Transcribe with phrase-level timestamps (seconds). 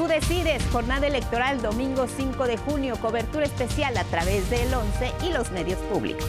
[0.00, 5.30] Tú decides, jornada electoral domingo 5 de junio, cobertura especial a través del 11 y
[5.30, 6.24] los medios públicos.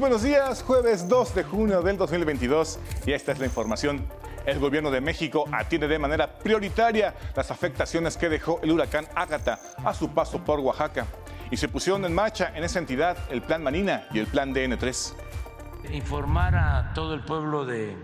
[0.00, 4.02] Muy buenos días, jueves 2 de junio del 2022 y esta es la información.
[4.46, 9.60] El gobierno de México atiende de manera prioritaria las afectaciones que dejó el huracán Ágata
[9.84, 11.04] a su paso por Oaxaca
[11.50, 15.12] y se pusieron en marcha en esa entidad el plan Manina y el plan DN3.
[15.92, 17.94] Informar a todo el pueblo de,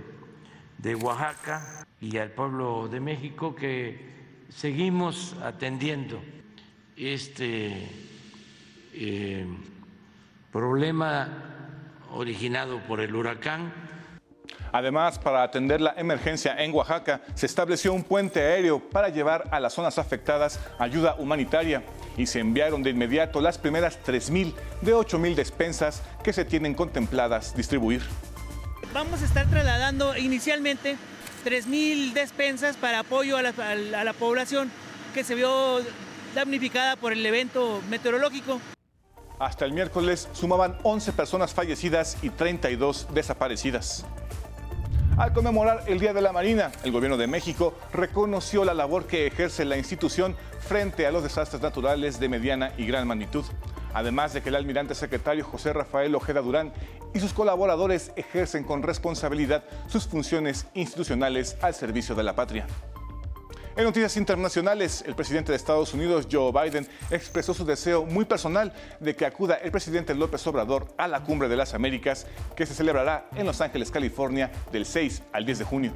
[0.76, 6.20] de Oaxaca y al pueblo de México que seguimos atendiendo
[6.94, 7.88] este
[8.92, 9.46] eh,
[10.52, 11.55] problema
[12.12, 13.72] originado por el huracán.
[14.72, 19.60] Además, para atender la emergencia en Oaxaca, se estableció un puente aéreo para llevar a
[19.60, 21.82] las zonas afectadas ayuda humanitaria
[22.16, 27.56] y se enviaron de inmediato las primeras 3.000 de 8.000 despensas que se tienen contempladas
[27.56, 28.02] distribuir.
[28.92, 30.96] Vamos a estar trasladando inicialmente
[31.44, 34.70] 3.000 despensas para apoyo a la, a la población
[35.14, 35.80] que se vio
[36.34, 38.60] damnificada por el evento meteorológico.
[39.38, 44.06] Hasta el miércoles sumaban 11 personas fallecidas y 32 desaparecidas.
[45.18, 49.26] Al conmemorar el Día de la Marina, el Gobierno de México reconoció la labor que
[49.26, 53.44] ejerce la institución frente a los desastres naturales de mediana y gran magnitud.
[53.94, 56.72] Además de que el almirante secretario José Rafael Ojeda Durán
[57.14, 62.66] y sus colaboradores ejercen con responsabilidad sus funciones institucionales al servicio de la patria.
[63.76, 68.72] En noticias internacionales, el presidente de Estados Unidos, Joe Biden, expresó su deseo muy personal
[69.00, 72.26] de que acuda el presidente López Obrador a la Cumbre de las Américas,
[72.56, 75.92] que se celebrará en Los Ángeles, California, del 6 al 10 de junio.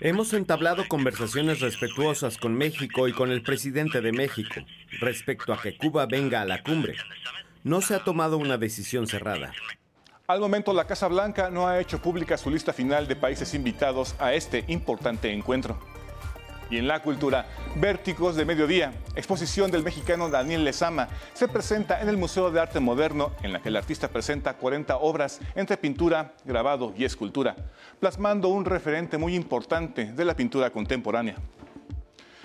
[0.00, 4.60] Hemos entablado conversaciones respetuosas con México y con el presidente de México
[5.00, 6.94] respecto a que Cuba venga a la cumbre.
[7.64, 9.52] No se ha tomado una decisión cerrada.
[10.32, 14.14] Al momento, la Casa Blanca no ha hecho pública su lista final de países invitados
[14.18, 15.78] a este importante encuentro.
[16.70, 17.44] Y en la cultura,
[17.76, 22.80] Vértigos de Mediodía, exposición del mexicano Daniel Lezama, se presenta en el Museo de Arte
[22.80, 27.54] Moderno, en la que el artista presenta 40 obras entre pintura, grabado y escultura,
[28.00, 31.36] plasmando un referente muy importante de la pintura contemporánea.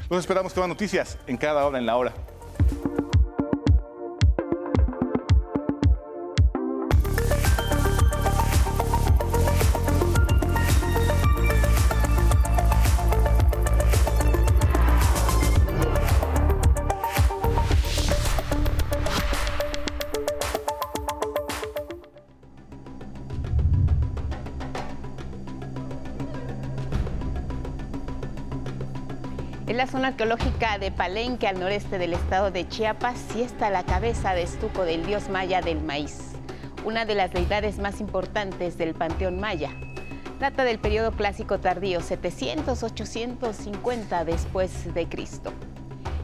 [0.10, 2.12] Nos esperamos con más noticias en cada hora en la hora.
[30.18, 34.84] Arqueológica de Palenque, al noreste del estado de Chiapas, sí está la cabeza de estuco
[34.84, 36.32] del dios maya del maíz,
[36.84, 39.70] una de las deidades más importantes del panteón maya.
[40.40, 45.54] Data del periodo clásico tardío 700-850 después de Cristo.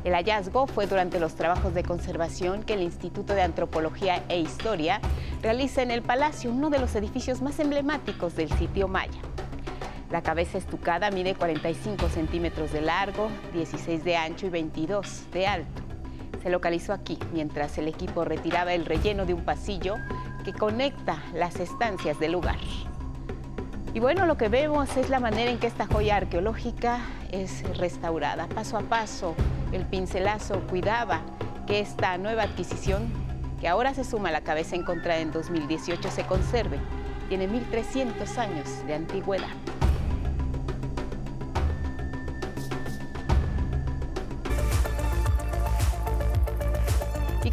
[0.04, 5.02] El hallazgo fue durante los trabajos de conservación que el Instituto de Antropología e Historia
[5.44, 9.22] realiza en el Palacio, uno de los edificios más emblemáticos del sitio maya.
[10.14, 15.82] La cabeza estucada mide 45 centímetros de largo, 16 de ancho y 22 de alto.
[16.44, 19.96] Se localizó aquí mientras el equipo retiraba el relleno de un pasillo
[20.46, 22.60] que conecta las estancias del lugar.
[23.96, 27.00] Y bueno, lo que vemos es la manera en que esta joya arqueológica
[27.32, 28.48] es restaurada.
[28.50, 29.34] Paso a paso,
[29.72, 31.22] el pincelazo cuidaba
[31.66, 33.12] que esta nueva adquisición,
[33.60, 36.78] que ahora se suma a la cabeza encontrada en 2018, se conserve.
[37.30, 39.50] Tiene 1.300 años de antigüedad.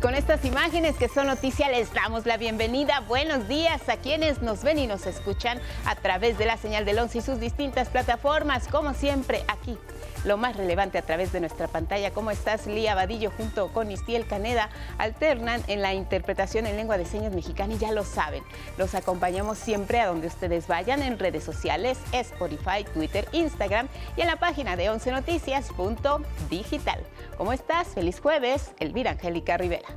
[0.00, 3.00] Con estas imágenes que son noticia les damos la bienvenida.
[3.00, 6.98] Buenos días a quienes nos ven y nos escuchan a través de la señal del
[6.98, 9.76] 11 y sus distintas plataformas, como siempre aquí.
[10.24, 12.10] Lo más relevante a través de nuestra pantalla.
[12.10, 14.68] ¿Cómo estás, Lía Vadillo, junto con Istiel Caneda?
[14.98, 18.42] Alternan en la interpretación en lengua de señas mexicana y ya lo saben.
[18.76, 24.26] Los acompañamos siempre a donde ustedes vayan en redes sociales, Spotify, Twitter, Instagram y en
[24.26, 27.00] la página de 11noticias.digital.
[27.38, 27.88] ¿Cómo estás?
[27.88, 29.88] Feliz jueves, Elvira Angélica Rivera.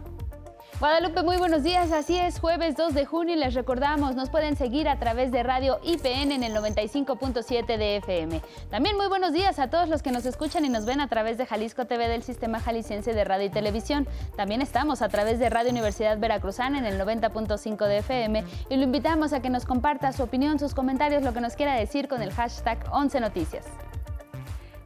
[0.83, 1.94] Guadalupe, muy buenos días.
[1.94, 5.41] Así es, jueves 2 de junio y les recordamos, nos pueden seguir a través de
[5.41, 8.41] Radio IPN en el 95.7 de FM.
[8.69, 11.38] También muy buenos días a todos los que nos escuchan y nos ven a través
[11.38, 14.09] de Jalisco TV del Sistema Jalisciense de Radio y Televisión.
[14.35, 18.83] También estamos a través de Radio Universidad Veracruzana en el 90.5 de FM y lo
[18.83, 22.21] invitamos a que nos comparta su opinión, sus comentarios, lo que nos quiera decir con
[22.21, 23.63] el hashtag 11 Noticias.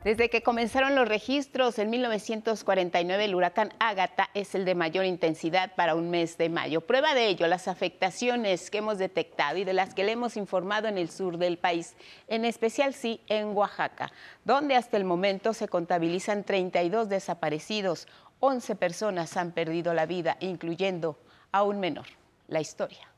[0.07, 5.75] Desde que comenzaron los registros en 1949, el huracán Ágata es el de mayor intensidad
[5.75, 6.79] para un mes de mayo.
[6.79, 10.87] Prueba de ello, las afectaciones que hemos detectado y de las que le hemos informado
[10.87, 11.97] en el sur del país,
[12.29, 14.13] en especial sí en Oaxaca,
[14.45, 18.07] donde hasta el momento se contabilizan 32 desaparecidos,
[18.39, 21.19] 11 personas han perdido la vida, incluyendo
[21.51, 22.05] a un menor.
[22.47, 23.09] La historia.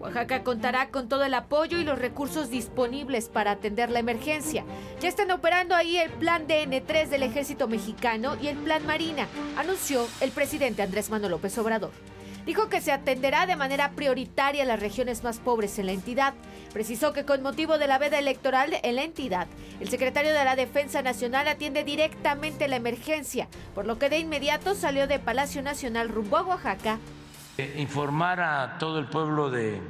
[0.00, 4.64] Oaxaca contará con todo el apoyo y los recursos disponibles para atender la emergencia.
[5.00, 9.26] Ya están operando ahí el plan DN3 del ejército mexicano y el plan Marina,
[9.56, 11.92] anunció el presidente Andrés Manuel López Obrador.
[12.44, 16.32] Dijo que se atenderá de manera prioritaria a las regiones más pobres en la entidad.
[16.72, 19.48] Precisó que con motivo de la veda electoral en la entidad,
[19.80, 24.76] el secretario de la Defensa Nacional atiende directamente la emergencia, por lo que de inmediato
[24.76, 27.00] salió de Palacio Nacional rumbo a Oaxaca
[27.58, 29.80] informar a todo el pueblo de,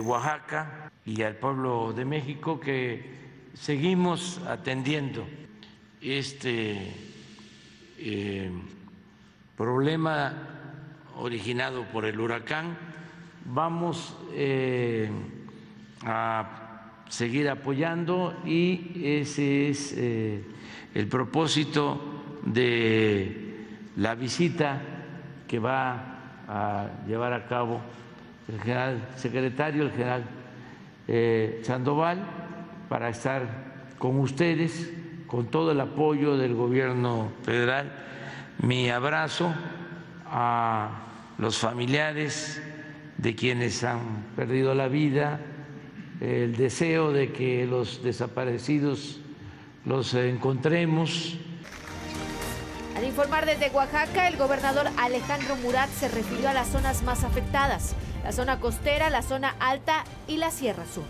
[0.00, 3.20] Oaxaca y al pueblo de México que
[3.52, 5.26] seguimos atendiendo
[6.00, 6.94] este
[7.98, 8.50] eh,
[9.56, 10.32] problema
[11.16, 12.78] originado por el huracán.
[13.44, 15.10] Vamos eh,
[16.04, 20.42] a seguir apoyando y ese es eh,
[20.94, 22.00] el propósito
[22.46, 23.66] de
[23.96, 24.80] la visita
[25.46, 26.11] que va
[26.52, 27.80] a llevar a cabo
[28.46, 30.24] el general secretario, el general
[31.08, 32.22] eh, Sandoval,
[32.90, 33.42] para estar
[33.98, 34.92] con ustedes,
[35.26, 37.90] con todo el apoyo del gobierno federal.
[38.58, 39.54] Mi abrazo
[40.26, 40.90] a
[41.38, 42.62] los familiares
[43.16, 45.40] de quienes han perdido la vida,
[46.20, 49.20] el deseo de que los desaparecidos
[49.86, 51.38] los encontremos
[53.02, 57.96] al informar desde Oaxaca, el gobernador Alejandro Murat se refirió a las zonas más afectadas,
[58.22, 61.02] la zona costera, la zona alta y la Sierra Sur.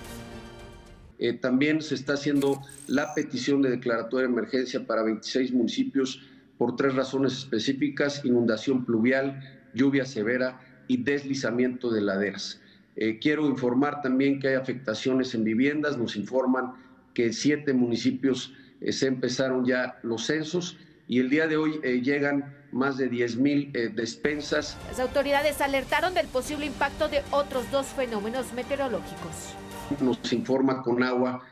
[1.19, 6.23] Eh, también se está haciendo la petición de declaratoria de emergencia para 26 municipios
[6.56, 9.43] por tres razones específicas, inundación pluvial,
[9.75, 12.62] lluvia severa y deslizamiento de laderas.
[12.97, 16.73] Eh, quiero informar también que hay afectaciones en viviendas, nos informan
[17.12, 20.79] que en siete municipios eh, se empezaron ya los censos
[21.09, 24.77] y el día de hoy eh, llegan más de 10 mil eh, despensas.
[24.89, 29.55] Las autoridades alertaron del posible impacto de otros dos fenómenos meteorológicos.
[30.01, 31.43] Nos informa con agua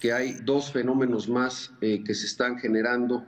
[0.00, 3.26] que hay dos fenómenos más eh, que se están generando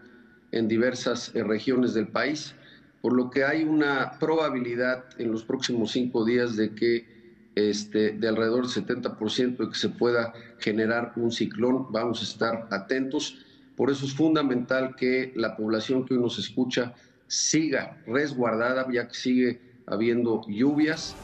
[0.53, 2.55] en diversas regiones del país,
[3.01, 7.13] por lo que hay una probabilidad en los próximos cinco días de que
[7.55, 11.91] este, de alrededor del 70% de que se pueda generar un ciclón.
[11.91, 13.45] Vamos a estar atentos
[13.77, 16.95] por eso es fundamental que la población que hoy nos escucha
[17.27, 21.15] siga resguardada, ya que sigue habiendo lluvias.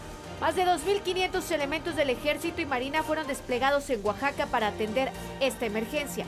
[0.41, 5.11] Más de 2.500 elementos del Ejército y Marina fueron desplegados en Oaxaca para atender
[5.41, 6.25] esta emergencia.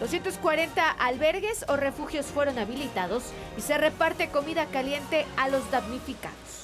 [0.00, 3.24] 240 albergues o refugios fueron habilitados
[3.56, 6.63] y se reparte comida caliente a los damnificados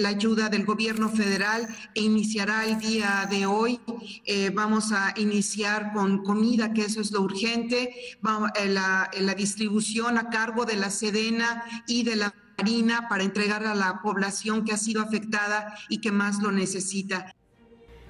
[0.00, 3.80] la ayuda del gobierno federal e iniciará el día de hoy.
[4.24, 10.18] Eh, vamos a iniciar con comida, que eso es lo urgente, eh, la, la distribución
[10.18, 14.72] a cargo de la Sedena y de la Marina para entregar a la población que
[14.72, 17.34] ha sido afectada y que más lo necesita.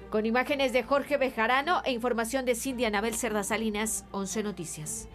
[0.09, 5.07] Con imágenes de Jorge Bejarano e información de Cindy Anabel Cerda Salinas, 11 Noticias.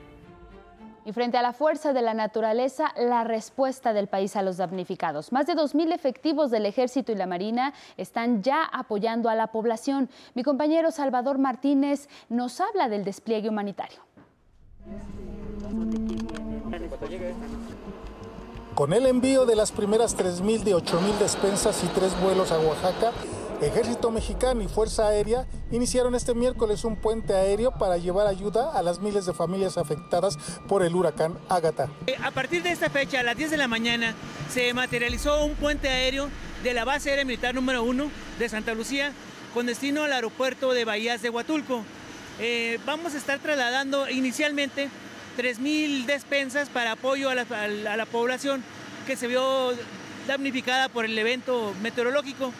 [1.06, 5.30] Y frente a la fuerza de la naturaleza, la respuesta del país a los damnificados.
[5.30, 10.10] Más de 2.000 efectivos del Ejército y la Marina están ya apoyando a la población.
[10.34, 14.00] Mi compañero Salvador Martínez nos habla del despliegue humanitario.
[18.74, 23.12] Con el envío de las primeras 3.000 de 8.000 despensas y tres vuelos a Oaxaca,
[23.60, 28.82] Ejército Mexicano y Fuerza Aérea iniciaron este miércoles un puente aéreo para llevar ayuda a
[28.82, 30.36] las miles de familias afectadas
[30.68, 31.88] por el huracán Ágata.
[32.22, 34.14] A partir de esta fecha, a las 10 de la mañana,
[34.50, 36.28] se materializó un puente aéreo
[36.62, 39.12] de la base aérea militar número 1 de Santa Lucía
[39.54, 41.82] con destino al aeropuerto de Bahías de Huatulco.
[42.38, 44.90] Eh, vamos a estar trasladando inicialmente
[45.38, 48.62] 3.000 despensas para apoyo a la población
[49.06, 49.72] que se vio
[50.26, 52.52] damnificada por el evento meteorológico.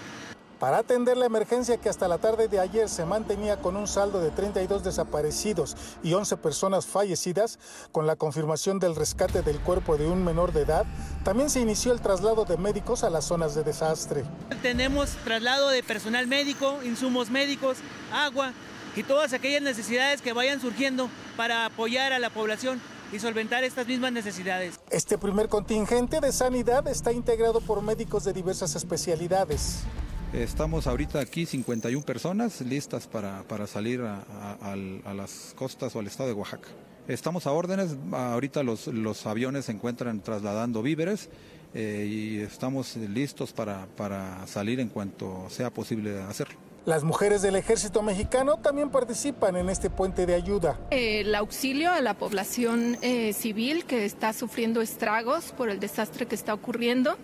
[0.59, 4.21] Para atender la emergencia que hasta la tarde de ayer se mantenía con un saldo
[4.21, 7.59] de 32 desaparecidos y 11 personas fallecidas,
[7.93, 10.87] con la confirmación del rescate del cuerpo de un menor de edad,
[11.25, 14.25] también se inició el traslado de médicos a las zonas de desastre.
[14.63, 17.77] Tenemos traslado de personal médico, insumos médicos,
[18.11, 18.55] agua
[18.97, 22.81] y todas aquellas necesidades que vayan surgiendo para apoyar a la población
[23.13, 24.81] y solventar estas mismas necesidades.
[24.89, 29.85] Este primer contingente de sanidad está integrado por médicos de diversas especialidades.
[30.33, 34.23] Estamos ahorita aquí 51 personas listas para, para salir a,
[34.61, 36.69] a, las costas o al estado de Oaxaca.
[37.07, 41.31] Estamos a órdenes, ahorita los, los aviones se encuentran trasladando víveres
[41.75, 46.57] eh, y estamos listos para, para salir en cuanto sea posible hacerlo.
[46.87, 50.79] Las mujeres del ejército mexicano también participan en este puente de ayuda.
[50.91, 56.35] El auxilio a la población eh, civil que está sufriendo estragos por el desastre que
[56.35, 57.17] está ocurriendo.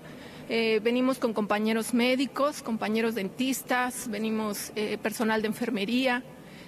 [0.54, 6.22] Eh, venimos con compañeros médicos, compañeros dentistas, venimos eh, personal de enfermería,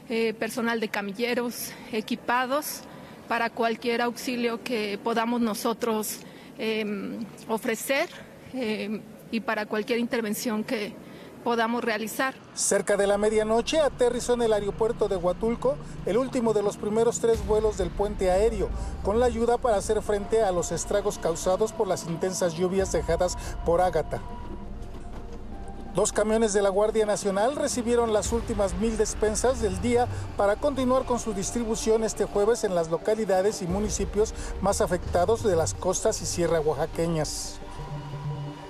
[0.08, 2.80] eh, personal de camilleros equipados
[3.28, 6.20] para cualquier auxilio que podamos nosotros
[6.56, 8.08] em, ofrecer
[8.54, 10.94] em, y para cualquier intervención que,
[11.44, 12.34] podamos realizar.
[12.54, 17.20] Cerca de la medianoche aterrizó en el aeropuerto de Huatulco el último de los primeros
[17.20, 18.70] tres vuelos del puente aéreo,
[19.04, 23.36] con la ayuda para hacer frente a los estragos causados por las intensas lluvias dejadas
[23.64, 24.20] por Ágata.
[25.94, 31.04] Dos camiones de la Guardia Nacional recibieron las últimas mil despensas del día para continuar
[31.04, 36.20] con su distribución este jueves en las localidades y municipios más afectados de las costas
[36.20, 37.60] y sierra oaxaqueñas.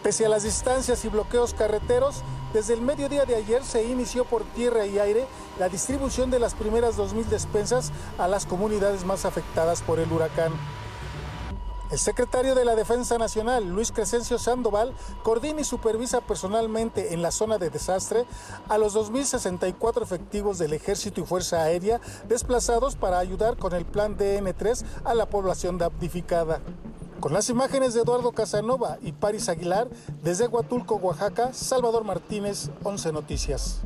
[0.05, 2.17] Pese a las distancias y bloqueos carreteros,
[2.53, 5.25] desde el mediodía de ayer se inició por tierra y aire
[5.59, 10.53] la distribución de las primeras 2.000 despensas a las comunidades más afectadas por el huracán.
[11.91, 14.93] El secretario de la Defensa Nacional, Luis Crescencio Sandoval,
[15.23, 18.27] coordina y supervisa personalmente en la zona de desastre
[18.69, 24.19] a los 2.064 efectivos del Ejército y Fuerza Aérea desplazados para ayudar con el plan
[24.19, 26.61] DN3 a la población damnificada.
[27.25, 29.89] Con las imágenes de Eduardo Casanova y Paris Aguilar,
[30.23, 33.81] desde Huatulco, Oaxaca, Salvador Martínez, 11 Noticias.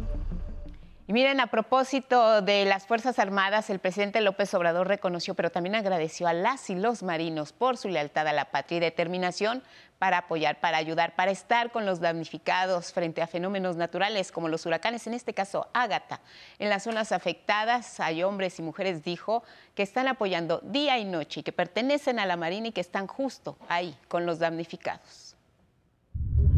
[1.06, 5.76] Y miren, a propósito de las Fuerzas Armadas, el presidente López Obrador reconoció, pero también
[5.76, 9.62] agradeció a las y los marinos por su lealtad a la patria y determinación
[9.98, 14.64] para apoyar, para ayudar, para estar con los damnificados frente a fenómenos naturales como los
[14.64, 16.20] huracanes, en este caso Ágata.
[16.58, 19.42] En las zonas afectadas hay hombres y mujeres, dijo,
[19.74, 23.58] que están apoyando día y noche que pertenecen a la Marina y que están justo
[23.68, 25.36] ahí con los damnificados.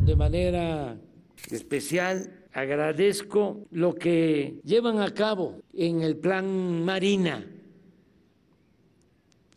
[0.05, 0.97] De manera
[1.51, 7.47] especial agradezco lo que llevan a cabo en el plan Marina,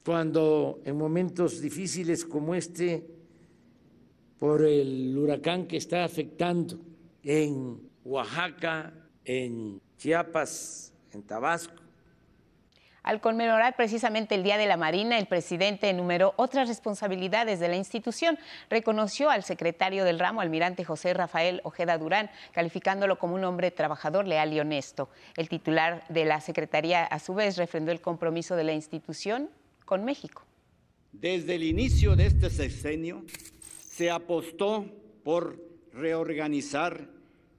[0.06, 3.13] cuando en momentos difíciles como este,
[4.40, 6.80] por el huracán que está afectando
[7.24, 11.84] en Oaxaca, en Chiapas, en Tabasco,
[13.04, 17.76] al conmemorar precisamente el Día de la Marina, el presidente enumeró otras responsabilidades de la
[17.76, 18.40] institución.
[18.70, 24.26] Reconoció al secretario del ramo, almirante José Rafael Ojeda Durán, calificándolo como un hombre trabajador,
[24.26, 25.10] leal y honesto.
[25.36, 29.50] El titular de la Secretaría, a su vez, refrendó el compromiso de la institución
[29.84, 30.46] con México.
[31.12, 33.26] Desde el inicio de este sexenio
[33.96, 34.88] se apostó
[35.24, 35.60] por
[35.94, 37.12] reorganizar,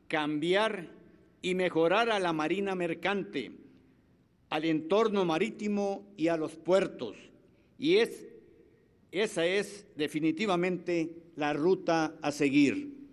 [0.09, 0.91] cambiar
[1.41, 3.53] y mejorar a la Marina Mercante
[4.50, 7.17] al entorno marítimo y a los puertos.
[7.79, 8.26] Y es,
[9.12, 13.03] esa es definitivamente la ruta a seguir.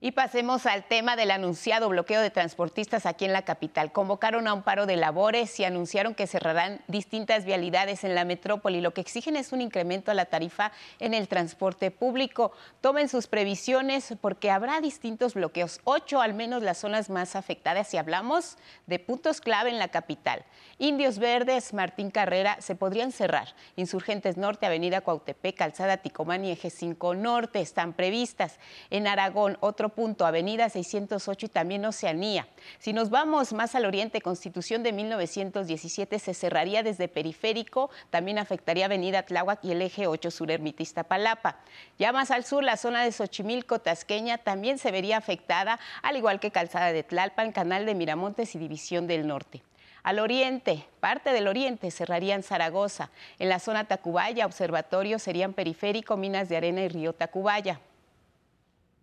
[0.00, 3.90] Y pasemos al tema del anunciado bloqueo de transportistas aquí en la capital.
[3.90, 8.80] Convocaron a un paro de labores y anunciaron que cerrarán distintas vialidades en la metrópoli.
[8.80, 12.52] Lo que exigen es un incremento a la tarifa en el transporte público.
[12.80, 17.88] Tomen sus previsiones porque habrá distintos bloqueos, ocho al menos las zonas más afectadas.
[17.88, 20.44] Si hablamos de puntos clave en la capital,
[20.78, 23.56] Indios Verdes, Martín Carrera se podrían cerrar.
[23.74, 28.60] Insurgentes Norte, Avenida Cuautepec, Calzada Ticomán y Eje 5 Norte están previstas.
[28.90, 32.48] En Aragón, otro punto, Avenida 608 y también Oceanía.
[32.78, 38.86] Si nos vamos más al oriente, Constitución de 1917 se cerraría desde Periférico, también afectaría
[38.86, 41.56] Avenida Tláhuac y el eje 8 sur Ermitista Palapa.
[41.98, 46.40] Ya más al sur, la zona de Xochimilco, Tasqueña, también se vería afectada, al igual
[46.40, 49.62] que Calzada de Tlalpan, Canal de Miramontes y División del Norte.
[50.02, 53.10] Al oriente, parte del oriente cerrarían Zaragoza.
[53.38, 57.80] En la zona Tacubaya, observatorio serían Periférico, Minas de Arena y Río Tacubaya.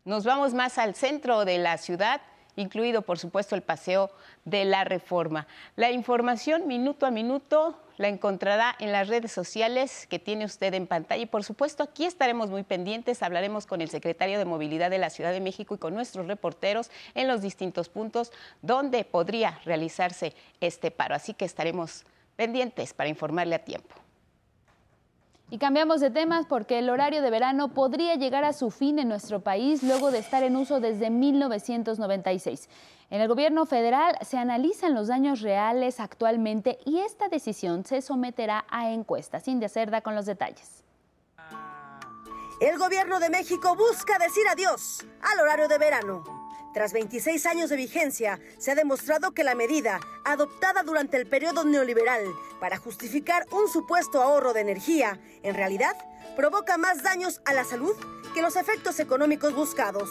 [0.05, 2.21] Nos vamos más al centro de la ciudad.
[2.57, 4.11] incluido por supuesto el paseo
[4.45, 5.45] de la reforma.
[5.75, 10.87] La información minuto a minuto la encontrará en las redes sociales que tiene usted en
[10.87, 14.99] pantalla y por supuesto aquí estaremos muy pendientes, hablaremos con el secretario de Movilidad de
[14.99, 18.31] la Ciudad de México y con nuestros reporteros en los distintos puntos
[18.61, 22.05] donde podría realizarse este paro, así que estaremos
[22.37, 24.04] pendientes para informarle a tiempo.
[25.51, 29.09] Y cambiamos de temas porque el horario de verano podría llegar a su fin en
[29.09, 32.67] nuestro país luego de estar en uso desde 1996.
[33.11, 38.65] En el gobierno federal se analizan los daños reales actualmente y esta decisión se someterá
[38.69, 39.43] a encuestas.
[39.43, 40.83] Cindy Cerda con los detalles.
[42.59, 46.44] El gobierno de México busca decir adiós al horario de verano.
[46.75, 51.63] Tras 26 años de vigencia, se ha demostrado que la medida, adoptada durante el periodo
[51.63, 52.25] neoliberal
[52.59, 55.95] para justificar un supuesto ahorro de energía, en realidad
[56.35, 57.95] provoca más daños a la salud
[58.33, 60.09] que los efectos económicos buscados.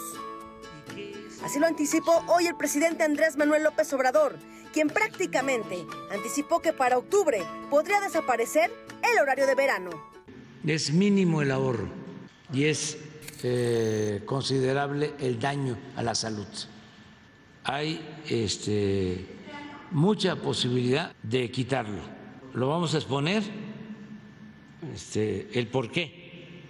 [1.43, 4.35] Así lo anticipó hoy el presidente Andrés Manuel López Obrador,
[4.73, 8.71] quien prácticamente anticipó que para octubre podría desaparecer
[9.13, 9.91] el horario de verano.
[10.65, 11.87] Es mínimo el ahorro
[12.51, 12.97] y es
[13.43, 16.47] eh, considerable el daño a la salud.
[17.63, 17.99] Hay
[18.29, 19.25] este,
[19.91, 22.01] mucha posibilidad de quitarlo.
[22.53, 23.43] Lo vamos a exponer,
[24.93, 26.63] este, el por qué,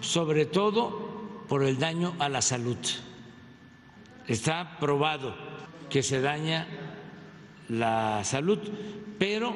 [0.00, 2.78] sobre todo por el daño a la salud.
[4.26, 5.34] Está probado
[5.88, 6.66] que se daña
[7.68, 8.58] la salud,
[9.18, 9.54] pero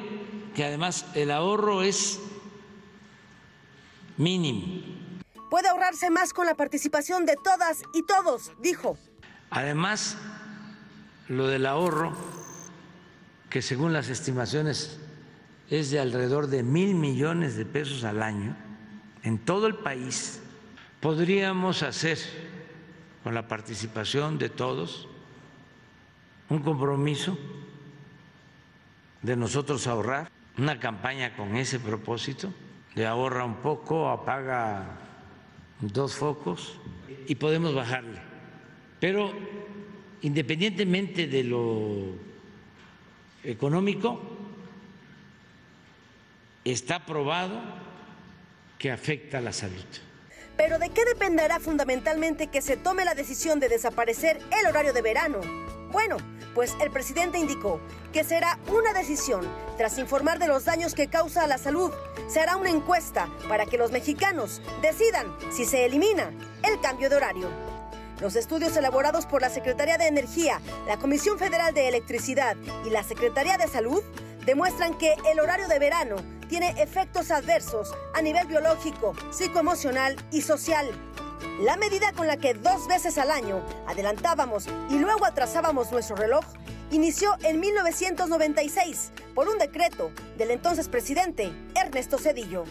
[0.55, 2.19] que además el ahorro es
[4.17, 5.02] mínimo
[5.53, 8.97] puede ahorrarse más con la participación de todas y todos, dijo.
[9.51, 10.17] Además,
[11.27, 12.11] lo del ahorro,
[13.51, 14.99] que según las estimaciones
[15.69, 18.57] es de alrededor de mil millones de pesos al año
[19.21, 20.41] en todo el país,
[20.99, 22.17] podríamos hacer
[23.23, 25.07] con la participación de todos
[26.49, 27.37] un compromiso
[29.21, 32.51] de nosotros ahorrar, una campaña con ese propósito,
[32.95, 35.02] de ahorra un poco, apaga
[35.91, 36.79] dos focos
[37.27, 38.19] y podemos bajarle.
[38.99, 39.33] Pero
[40.21, 42.05] independientemente de lo
[43.43, 44.21] económico,
[46.63, 47.61] está probado
[48.79, 49.85] que afecta a la salud.
[50.55, 55.01] Pero ¿de qué dependerá fundamentalmente que se tome la decisión de desaparecer el horario de
[55.01, 55.41] verano?
[55.93, 56.17] Bueno,
[56.55, 57.79] pues el presidente indicó
[58.11, 59.47] que será una decisión
[59.77, 61.91] tras informar de los daños que causa a la salud.
[62.27, 66.31] Se hará una encuesta para que los mexicanos decidan si se elimina
[66.63, 67.47] el cambio de horario.
[68.21, 73.03] Los estudios elaborados por la Secretaría de Energía, la Comisión Federal de Electricidad y la
[73.03, 74.01] Secretaría de Salud
[74.47, 76.15] demuestran que el horario de verano
[76.49, 80.89] tiene efectos adversos a nivel biológico, psicoemocional y social.
[81.61, 86.43] La medida con la que dos veces al año adelantábamos y luego atrasábamos nuestro reloj
[86.91, 92.63] inició en 1996 por un decreto del entonces presidente Ernesto Cedillo.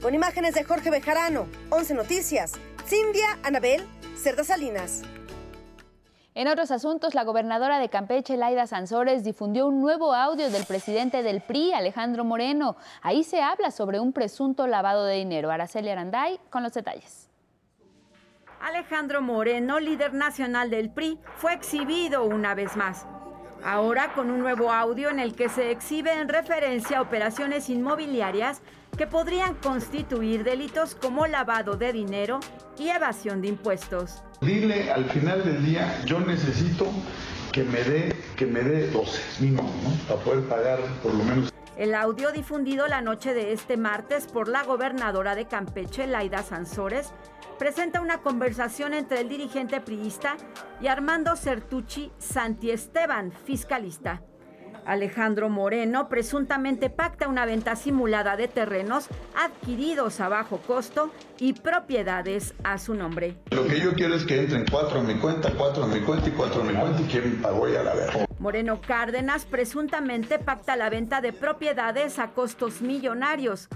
[0.00, 2.52] Con imágenes de Jorge Bejarano, 11 Noticias,
[2.86, 3.86] Cindia Anabel,
[4.16, 5.02] Cerda Salinas.
[6.36, 11.22] En otros asuntos, la gobernadora de Campeche, Laida Sansores, difundió un nuevo audio del presidente
[11.22, 12.76] del PRI, Alejandro Moreno.
[13.02, 15.52] Ahí se habla sobre un presunto lavado de dinero.
[15.52, 17.23] Araceli Aranday con los detalles.
[18.64, 23.06] Alejandro Moreno, líder nacional del PRI, fue exhibido una vez más.
[23.62, 28.62] Ahora con un nuevo audio en el que se exhibe en referencia a operaciones inmobiliarias
[28.96, 32.40] que podrían constituir delitos como lavado de dinero
[32.78, 34.22] y evasión de impuestos.
[34.40, 36.86] Dile al final del día, yo necesito
[37.52, 39.90] que me dé que me dé 12 mínimo, ¿no?
[40.08, 41.52] Para poder pagar por lo menos.
[41.76, 47.12] El audio difundido la noche de este martes por la gobernadora de Campeche, Laida Sansores,
[47.64, 50.36] presenta una conversación entre el dirigente priista
[50.82, 54.20] y Armando Certucci Santi Esteban, fiscalista.
[54.84, 62.52] Alejandro Moreno presuntamente pacta una venta simulada de terrenos adquiridos a bajo costo y propiedades
[62.64, 63.38] a su nombre.
[63.52, 66.28] Lo que yo quiero es que entren cuatro a mi cuenta, cuatro a mi cuenta
[66.28, 68.26] y cuatro a mi cuenta y quien pagó ya la verga.
[68.40, 73.70] Moreno Cárdenas presuntamente pacta la venta de propiedades a costos millonarios.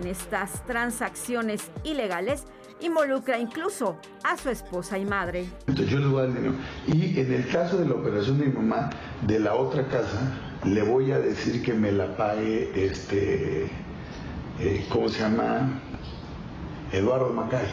[0.00, 2.46] En estas transacciones ilegales
[2.82, 5.46] involucra incluso a su esposa y madre.
[5.66, 6.54] Yo le voy a dar dinero.
[6.86, 8.90] Y en el caso de la operación de mi mamá,
[9.22, 10.20] de la otra casa,
[10.64, 13.70] le voy a decir que me la pague este,
[14.60, 15.80] eh, ¿cómo se llama?
[16.92, 17.66] Eduardo Macay.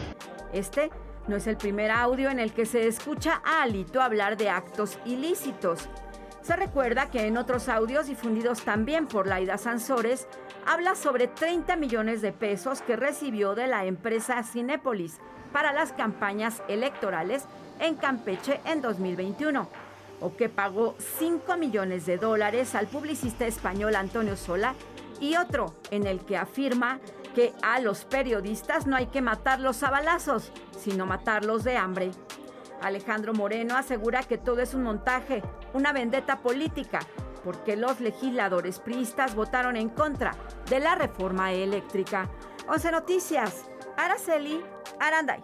[0.53, 0.89] Este
[1.27, 4.97] no es el primer audio en el que se escucha a Alito hablar de actos
[5.05, 5.87] ilícitos.
[6.41, 10.27] Se recuerda que en otros audios difundidos también por Laida Sansores,
[10.69, 15.17] habla sobre 30 millones de pesos que recibió de la empresa Cinépolis
[15.51, 17.45] para las campañas electorales
[17.79, 19.67] en Campeche en 2021.
[20.21, 24.75] o que pagó 5 millones de dólares al publicista español Antonio Sola,
[25.21, 26.99] y otro en el que afirma
[27.33, 32.11] que a los periodistas no hay que matarlos a balazos, sino matarlos de hambre.
[32.81, 35.41] Alejandro Moreno asegura que todo es un montaje,
[35.73, 36.99] una vendetta política,
[37.43, 40.35] porque los legisladores priistas votaron en contra
[40.69, 42.29] de la reforma eléctrica.
[42.67, 43.65] 11 Noticias,
[43.97, 44.61] Araceli
[44.99, 45.43] Aranday.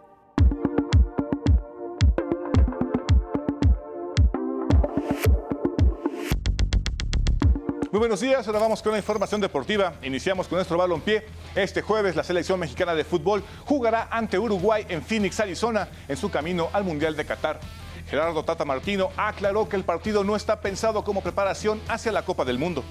[7.96, 9.94] Muy buenos días, ahora vamos con la información deportiva.
[10.04, 11.26] Iniciamos con nuestro balompié.
[11.56, 16.30] Este jueves la selección mexicana de fútbol jugará ante Uruguay en Phoenix, Arizona, en su
[16.30, 17.62] camino al Mundial de Qatar.
[18.10, 22.46] Gerardo Tata Martino aclaró que el partido no está pensado como preparación hacia la Copa
[22.46, 22.84] del Mundo.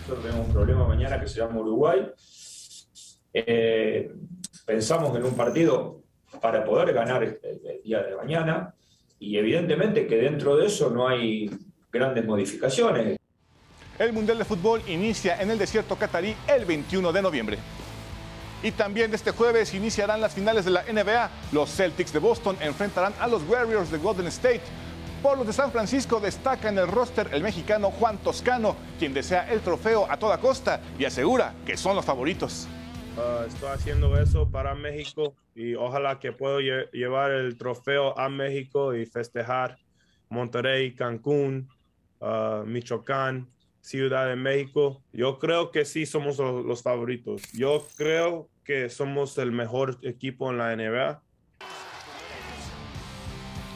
[0.00, 2.10] Nosotros tenemos un problema mañana que se llama Uruguay.
[3.34, 4.10] Eh,
[4.64, 6.00] pensamos en un partido
[6.40, 8.74] para poder ganar el, el día de mañana
[9.18, 11.50] y evidentemente que dentro de eso no hay
[11.92, 13.18] grandes modificaciones.
[13.98, 17.58] El Mundial de Fútbol inicia en el desierto catarí el 21 de noviembre.
[18.62, 21.30] Y también este jueves iniciarán las finales de la NBA.
[21.52, 24.62] Los Celtics de Boston enfrentarán a los Warriors de Golden State.
[25.22, 29.50] Por los de San Francisco destaca en el roster el mexicano Juan Toscano, quien desea
[29.50, 32.68] el trofeo a toda costa y asegura que son los favoritos.
[33.16, 38.28] Uh, estoy haciendo eso para México y ojalá que pueda lle llevar el trofeo a
[38.28, 39.76] México y festejar
[40.28, 41.68] Monterrey, Cancún,
[42.20, 43.48] uh, Michoacán,
[43.88, 45.02] Ciudad de México.
[45.14, 47.40] Yo creo que sí somos los, los favoritos.
[47.52, 51.22] Yo creo que somos el mejor equipo en la NBA.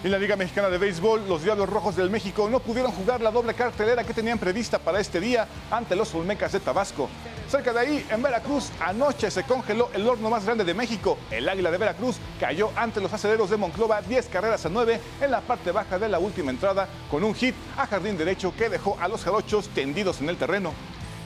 [0.05, 3.31] En la Liga Mexicana de Béisbol, los Diablos Rojos del México no pudieron jugar la
[3.31, 7.09] doble cartelera que tenían prevista para este día ante los Olmecas de Tabasco.
[7.53, 11.19] Cerca de ahí, en Veracruz, anoche se congeló el horno más grande de México.
[11.31, 15.31] El Águila de Veracruz cayó ante los aceleros de Monclova 10 carreras a 9 en
[15.31, 18.97] la parte baja de la última entrada con un hit a jardín derecho que dejó
[18.99, 20.73] a los jarochos tendidos en el terreno.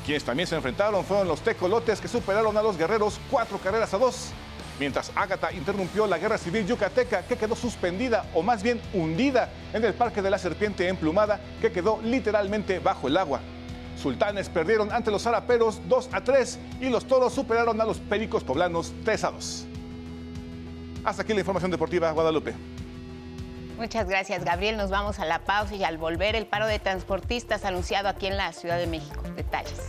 [0.04, 3.98] Quienes también se enfrentaron fueron los tecolotes que superaron a los guerreros 4 carreras a
[3.98, 4.30] 2
[4.80, 9.84] mientras Ágata interrumpió la guerra civil yucateca que quedó suspendida o más bien hundida en
[9.84, 13.40] el Parque de la Serpiente Emplumada que quedó literalmente bajo el agua.
[13.96, 18.44] Sultanes perdieron ante los zaraperos 2 a 3 y los toros superaron a los pericos
[18.44, 19.66] poblanos 3 a 2.
[21.04, 22.54] Hasta aquí la información deportiva, Guadalupe.
[23.78, 24.76] Muchas gracias, Gabriel.
[24.76, 28.36] Nos vamos a la pausa y al volver el paro de transportistas anunciado aquí en
[28.36, 29.22] la Ciudad de México.
[29.36, 29.80] Detalles.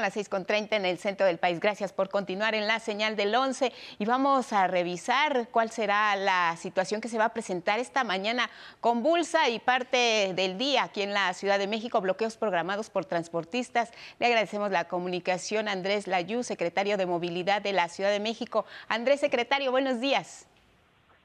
[0.00, 1.60] Son las 6.30 en el centro del país.
[1.60, 6.56] Gracias por continuar en la señal del 11 y vamos a revisar cuál será la
[6.56, 8.48] situación que se va a presentar esta mañana
[8.80, 13.92] convulsa y parte del día aquí en la Ciudad de México, bloqueos programados por transportistas.
[14.18, 18.64] Le agradecemos la comunicación a Andrés Layú, secretario de Movilidad de la Ciudad de México.
[18.88, 20.48] Andrés, secretario, buenos días.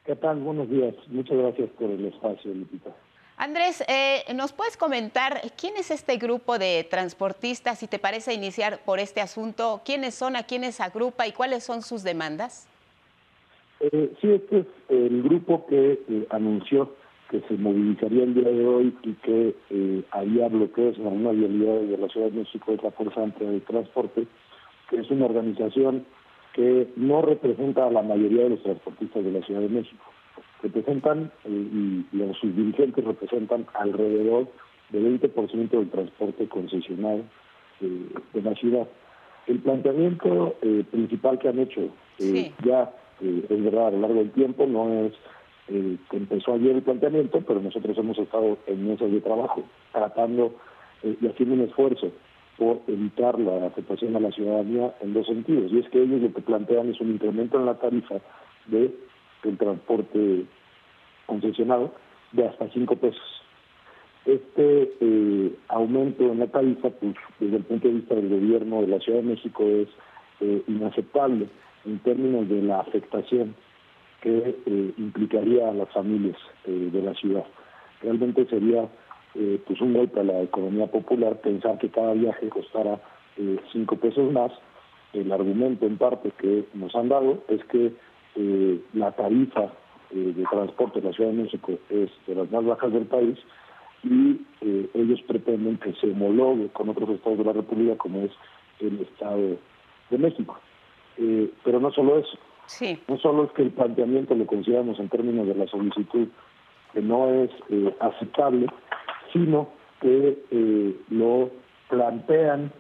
[0.05, 0.41] ¿Qué tal?
[0.41, 0.93] Buenos días.
[1.07, 2.91] Muchas gracias por el espacio, Lupita.
[3.37, 7.79] Andrés, eh, ¿nos puedes comentar quién es este grupo de transportistas?
[7.79, 11.81] Si te parece iniciar por este asunto, ¿quiénes son, a quiénes agrupa y cuáles son
[11.81, 12.69] sus demandas?
[13.81, 16.95] Eh, sí, este es el grupo que eh, anunció
[17.29, 19.55] que se movilizaría el día de hoy y que
[20.11, 23.59] había bloqueos en algunas vialidades de la Ciudad de México, es la Fuerza Amplia de
[23.61, 24.27] Transporte,
[24.89, 26.05] que es una organización
[26.53, 30.05] que no representa a la mayoría de los transportistas de la Ciudad de México
[30.61, 34.47] representan eh, y los, sus dirigentes representan alrededor
[34.89, 37.21] del 20% del transporte concesionado
[37.81, 38.87] eh, de la ciudad.
[39.47, 44.15] El planteamiento eh, principal que han hecho eh, ya eh, es verdad a lo largo
[44.15, 45.13] del tiempo, no es
[45.67, 50.53] eh, que empezó ayer el planteamiento, pero nosotros hemos estado en mesas de trabajo tratando
[51.03, 52.11] y haciendo un esfuerzo
[52.57, 55.71] por evitar la afectación a la ciudadanía en dos sentidos.
[55.71, 58.15] Y es que ellos lo que plantean es un incremento en la tarifa
[58.67, 58.91] de
[59.45, 60.45] el transporte
[61.25, 61.93] concesionado
[62.31, 63.41] de hasta cinco pesos.
[64.25, 68.87] Este eh, aumento en la tarifa, pues, desde el punto de vista del gobierno de
[68.87, 69.87] la Ciudad de México, es
[70.41, 71.47] eh, inaceptable
[71.85, 73.55] en términos de la afectación
[74.21, 77.45] que eh, implicaría a las familias eh, de la ciudad.
[78.01, 78.89] Realmente sería
[79.35, 82.99] eh, pues un golpe a la economía popular pensar que cada viaje costara
[83.37, 84.51] eh, cinco pesos más.
[85.13, 87.93] El argumento en parte que nos han dado es que
[88.35, 89.73] eh, la tarifa
[90.11, 93.37] eh, de transporte de la Ciudad de México es de las más bajas del país
[94.03, 98.31] y eh, ellos pretenden que se homologue con otros estados de la República como es
[98.79, 99.57] el Estado
[100.09, 100.59] de México.
[101.17, 102.99] Eh, pero no solo eso, sí.
[103.07, 106.27] no solo es que el planteamiento lo consideramos en términos de la solicitud
[106.93, 108.67] que no es eh, aceptable,
[109.31, 109.69] sino
[110.01, 111.49] que eh, lo
[111.89, 112.71] plantean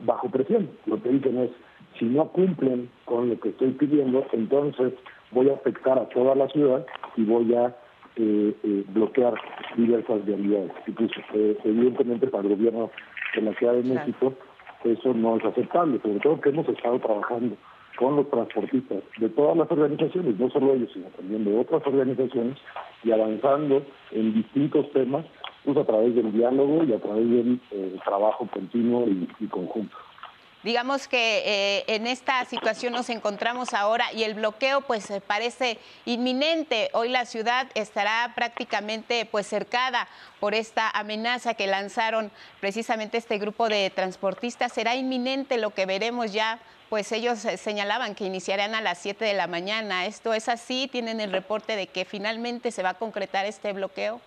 [0.00, 0.70] bajo presión.
[0.86, 1.50] Lo que dicen es,
[1.98, 4.92] si no cumplen con lo que estoy pidiendo, entonces
[5.30, 7.74] voy a afectar a toda la ciudad y voy a
[8.16, 9.34] eh, eh, bloquear
[9.76, 10.72] diversas vialidades.
[10.86, 12.90] Incluso, eh, evidentemente, para el gobierno
[13.34, 14.34] de la Ciudad de México,
[14.84, 17.56] eso no es aceptable, sobre todo que hemos estado trabajando
[17.98, 22.58] con los transportistas de todas las organizaciones, no solo ellos, sino también de otras organizaciones,
[23.04, 25.24] y avanzando en distintos temas,
[25.64, 27.60] pues a través del diálogo y a través del
[28.04, 29.96] trabajo continuo y conjunto.
[30.62, 35.78] Digamos que eh, en esta situación nos encontramos ahora y el bloqueo pues eh, parece
[36.04, 36.88] inminente.
[36.92, 40.06] Hoy la ciudad estará prácticamente pues cercada
[40.38, 44.72] por esta amenaza que lanzaron precisamente este grupo de transportistas.
[44.72, 49.24] Será inminente lo que veremos ya pues ellos eh, señalaban que iniciarán a las 7
[49.24, 50.06] de la mañana.
[50.06, 50.88] ¿Esto es así?
[50.92, 54.20] ¿Tienen el reporte de que finalmente se va a concretar este bloqueo?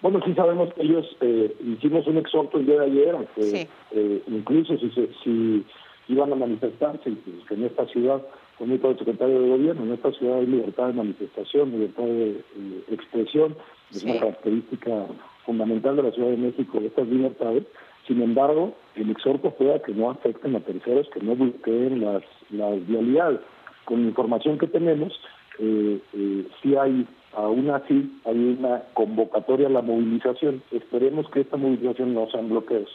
[0.00, 4.22] Bueno, sí sabemos que ellos eh, hicimos un exhorto el día de ayer, que eh,
[4.28, 4.90] incluso si,
[5.24, 5.64] si
[6.08, 7.12] iban a manifestarse,
[7.48, 8.22] que en esta ciudad,
[8.60, 12.84] dijo el secretario de gobierno, en esta ciudad hay libertad de manifestación, libertad de eh,
[12.92, 13.56] expresión,
[13.90, 15.06] es una característica
[15.44, 17.64] fundamental de la Ciudad de México, estas libertades.
[18.06, 22.22] Sin embargo, el exhorto fue a que no afecten a terceros, que no bloqueen las,
[22.50, 23.40] las vialidades.
[23.84, 25.18] Con la información que tenemos,
[25.58, 30.62] eh, eh, sí hay Aún así, hay una convocatoria a la movilización.
[30.70, 32.88] Esperemos que esta movilización no sean bloqueos,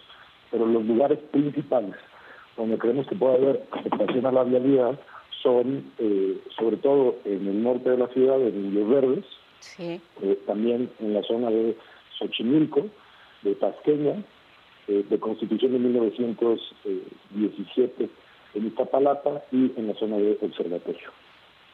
[0.51, 1.95] pero los lugares principales
[2.57, 4.99] donde creemos que puede haber afectación a la vialidad
[5.41, 9.25] son, eh, sobre todo en el norte de la ciudad, en Los Verdes,
[9.79, 9.99] eh,
[10.45, 11.77] también en la zona de
[12.17, 12.87] Xochimilco,
[13.41, 14.23] de Tasqueña,
[14.87, 18.09] eh, de Constitución de 1917
[18.55, 21.09] en Iztapalapa y en la zona de Observatorio.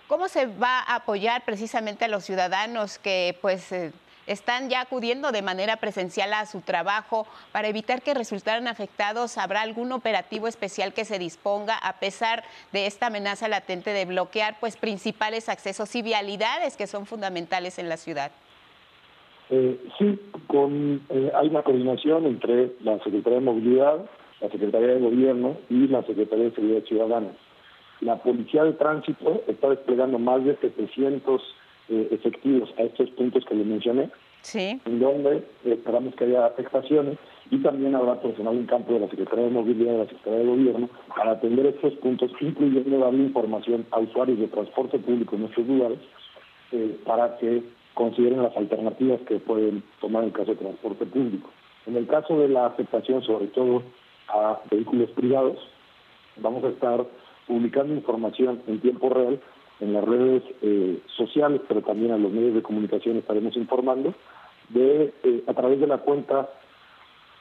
[0.09, 3.91] ¿Cómo se va a apoyar precisamente a los ciudadanos que pues eh,
[4.25, 9.37] están ya acudiendo de manera presencial a su trabajo para evitar que resultaran afectados?
[9.37, 14.55] ¿Habrá algún operativo especial que se disponga a pesar de esta amenaza latente de bloquear
[14.59, 18.31] pues principales accesos y vialidades que son fundamentales en la ciudad?
[19.51, 24.09] Eh, sí, con, eh, hay una coordinación entre la Secretaría de Movilidad,
[24.41, 27.29] la Secretaría de Gobierno y la Secretaría de Seguridad Ciudadana
[28.01, 31.41] la Policía de Tránsito está desplegando más de 700
[31.89, 34.09] eh, efectivos a estos puntos que le mencioné,
[34.41, 34.79] sí.
[34.85, 37.17] en donde esperamos que haya afectaciones
[37.51, 40.39] y también habrá personal en campo de la Secretaría de Movilidad y de la Secretaría
[40.39, 45.45] de Gobierno para atender estos puntos, incluyendo darle información a usuarios de transporte público en
[45.45, 45.99] estos lugares
[46.71, 47.63] eh, para que
[47.95, 51.49] consideren las alternativas que pueden tomar en caso de transporte público.
[51.87, 53.81] En el caso de la afectación, sobre todo
[54.27, 55.57] a vehículos privados,
[56.37, 57.03] vamos a estar
[57.49, 59.41] publicando información en tiempo real
[59.79, 64.13] en las redes eh, sociales, pero también a los medios de comunicación estaremos informando
[64.69, 66.47] de eh, a través de la cuenta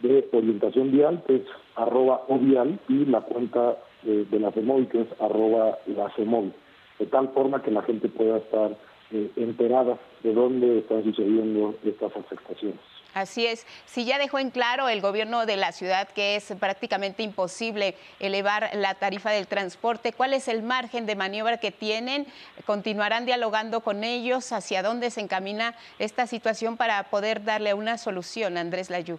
[0.01, 1.43] de orientación vial, que es
[1.77, 6.53] arroba ovial, y la cuenta de, la FEMOVI, que es arroba la FEMOVI,
[7.01, 8.77] de tal forma que la gente pueda estar
[9.11, 12.79] eh, enterada de dónde están sucediendo estas afectaciones.
[13.15, 13.67] Así es.
[13.87, 18.71] Si ya dejó en claro el gobierno de la ciudad que es prácticamente imposible elevar
[18.75, 22.27] la tarifa del transporte, ¿cuál es el margen de maniobra que tienen?
[22.67, 24.53] ¿Continuarán dialogando con ellos?
[24.53, 29.19] ¿Hacia dónde se encamina esta situación para poder darle una solución, Andrés Layú?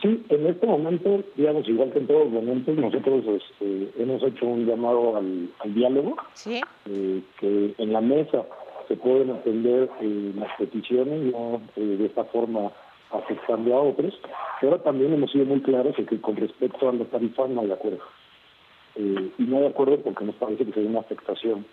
[0.00, 4.46] Sí, en este momento, digamos, igual que en todos los momentos, nosotros este, hemos hecho
[4.46, 6.60] un llamado al, diálogo, ¿Sí?
[6.86, 8.44] Eh, que en la mesa
[8.88, 12.70] se pueden atender eh, las peticiones, no eh, de esta forma
[13.10, 14.18] afectando a otros,
[14.60, 17.70] pero también hemos sido muy claros en que con respecto a la tarifa no hay
[17.70, 18.02] acuerdo.
[18.96, 21.66] Eh, y no hay acuerdo porque nos parece que sería una afectación,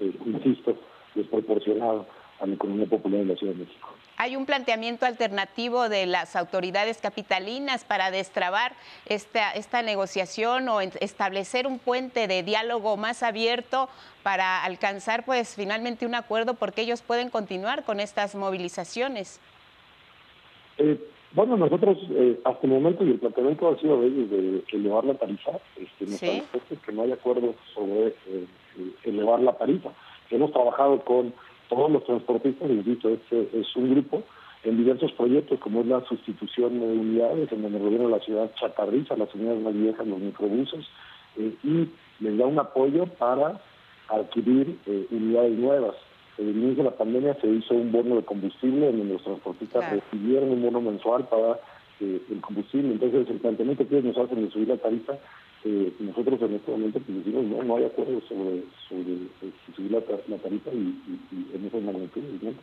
[0.00, 0.76] insisto,
[1.14, 2.06] desproporcionada
[2.40, 3.88] a la economía popular de la Ciudad de México.
[4.22, 8.72] ¿Hay un planteamiento alternativo de las autoridades capitalinas para destrabar
[9.06, 13.88] esta, esta negociación o establecer un puente de diálogo más abierto
[14.22, 19.40] para alcanzar pues finalmente un acuerdo porque ellos pueden continuar con estas movilizaciones?
[20.76, 21.00] Eh,
[21.32, 25.02] bueno, nosotros eh, hasta el momento y el planteamiento ha sido de ellos de elevar
[25.02, 25.52] la tarifa.
[25.78, 26.42] Este, nos ¿Sí?
[26.84, 28.46] que no hay acuerdo sobre eh,
[29.04, 29.88] elevar la tarifa.
[30.28, 31.32] Hemos trabajado con
[31.70, 34.22] todos los transportistas, insisto, este es un grupo
[34.64, 38.22] en diversos proyectos como es la sustitución de unidades, en donde el gobierno de la
[38.22, 40.84] ciudad chatarriza las unidades más viejas, los microbuses,
[41.38, 41.88] eh, y
[42.22, 43.60] les da un apoyo para
[44.08, 45.94] adquirir eh, unidades nuevas.
[46.36, 49.22] En el inicio de la pandemia se hizo un bono de combustible en donde los
[49.22, 51.60] transportistas recibieron un bono mensual para
[52.00, 52.92] eh, el combustible.
[52.92, 55.14] Entonces, el planteamiento que ellos nos hacen de subir la tarifa
[55.62, 60.00] eh, nosotros en este momento pues, no, no hay acuerdo sobre, sobre, eh, subir la,
[60.38, 62.54] tarifa y, y, en esas magnitudes.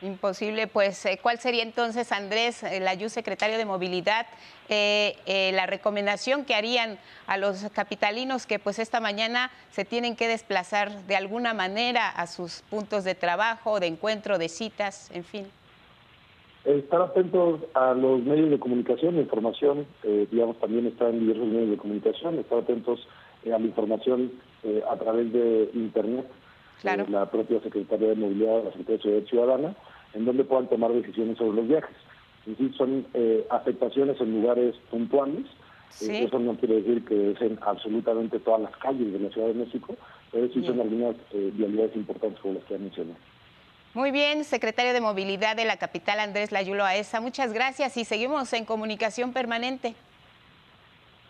[0.00, 4.26] Imposible, pues, eh, ¿cuál sería entonces, Andrés, el Layú, secretario de Movilidad,
[4.68, 11.06] la recomendación que harían a los capitalinos que pues esta mañana se tienen que desplazar
[11.06, 15.46] de alguna manera a sus puntos de trabajo, de encuentro, de citas, en fin?
[16.66, 19.86] Estar atentos a los medios de comunicación, la información,
[20.32, 23.06] digamos, también está en diversos medios de comunicación, estar atentos
[23.44, 24.32] a la información
[24.90, 26.26] a través de Internet
[26.82, 27.06] claro.
[27.08, 29.76] la propia Secretaría de Movilidad, la Secretaría de Seguridad Ciudadana,
[30.14, 31.96] en donde puedan tomar decisiones sobre los viajes.
[32.42, 35.46] Es decir, son eh, afectaciones en lugares puntuales.
[36.02, 39.54] Eh, eso no quiere decir que sean absolutamente todas las calles de la Ciudad de
[39.54, 39.96] México,
[40.30, 43.18] pero sí son algunas eh, vialidades importantes como las que han mencionado.
[43.96, 48.52] Muy bien, secretario de Movilidad de la capital, Andrés Layulo Aesa, muchas gracias y seguimos
[48.52, 49.94] en comunicación permanente.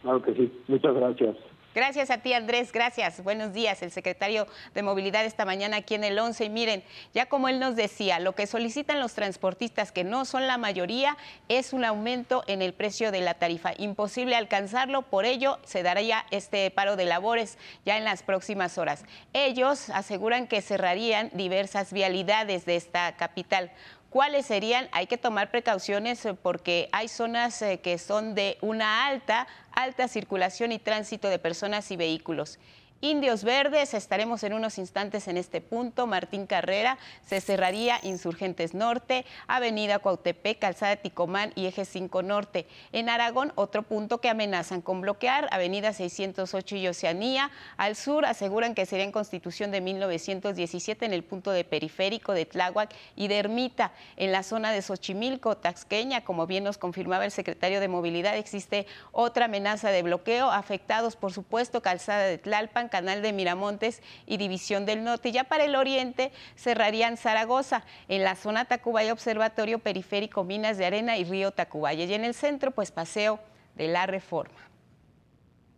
[0.02, 1.36] Claro que sí, muchas gracias.
[1.76, 2.72] Gracias a ti, Andrés.
[2.72, 3.22] Gracias.
[3.22, 3.82] Buenos días.
[3.82, 6.46] El secretario de Movilidad esta mañana aquí en el 11.
[6.46, 10.46] Y miren, ya como él nos decía, lo que solicitan los transportistas, que no son
[10.46, 11.18] la mayoría,
[11.50, 13.74] es un aumento en el precio de la tarifa.
[13.76, 19.04] Imposible alcanzarlo, por ello se daría este paro de labores ya en las próximas horas.
[19.34, 23.70] Ellos aseguran que cerrarían diversas vialidades de esta capital.
[24.10, 24.88] ¿Cuáles serían?
[24.92, 30.08] Hay que tomar precauciones eh, porque hay zonas eh, que son de una alta, alta
[30.08, 32.58] circulación y tránsito de personas y vehículos.
[33.02, 36.06] Indios Verdes, estaremos en unos instantes en este punto.
[36.06, 42.66] Martín Carrera, se cerraría Insurgentes Norte, Avenida Cuautepec, Calzada Ticomán y Eje 5 Norte.
[42.92, 47.50] En Aragón, otro punto que amenazan con bloquear, Avenida 608 y Oceanía.
[47.76, 52.46] Al sur aseguran que sería en Constitución de 1917 en el punto de periférico de
[52.46, 53.92] Tláhuac y de Ermita.
[54.16, 58.86] En la zona de Xochimilco, Taxqueña, como bien nos confirmaba el secretario de Movilidad, existe
[59.12, 64.86] otra amenaza de bloqueo, afectados por supuesto Calzada de Tlalpan, Canal de Miramontes y División
[64.86, 65.32] del Norte.
[65.32, 71.16] Ya para el oriente cerrarían Zaragoza, en la zona Tacubaya Observatorio Periférico Minas de Arena
[71.16, 72.04] y Río Tacubaya.
[72.04, 73.40] Y en el centro, pues Paseo
[73.74, 74.58] de la Reforma.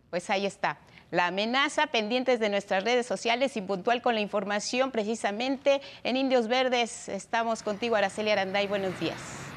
[0.09, 0.79] Pues ahí está.
[1.11, 6.47] La amenaza, pendientes de nuestras redes sociales y puntual con la información precisamente en Indios
[6.47, 7.09] Verdes.
[7.09, 8.67] Estamos contigo, Araceli Aranday.
[8.67, 9.48] Buenos días.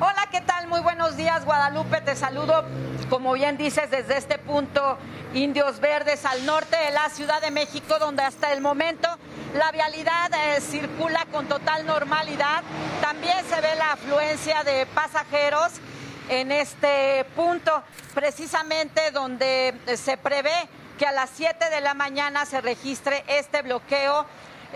[0.00, 0.66] Hola, ¿qué tal?
[0.66, 2.00] Muy buenos días, Guadalupe.
[2.00, 2.64] Te saludo,
[3.08, 4.98] como bien dices, desde este punto
[5.34, 9.08] Indios Verdes al norte de la Ciudad de México, donde hasta el momento
[9.54, 12.64] la vialidad eh, circula con total normalidad.
[13.00, 15.74] También se ve la afluencia de pasajeros
[16.28, 22.60] en este punto, precisamente donde se prevé que a las 7 de la mañana se
[22.60, 24.26] registre este bloqueo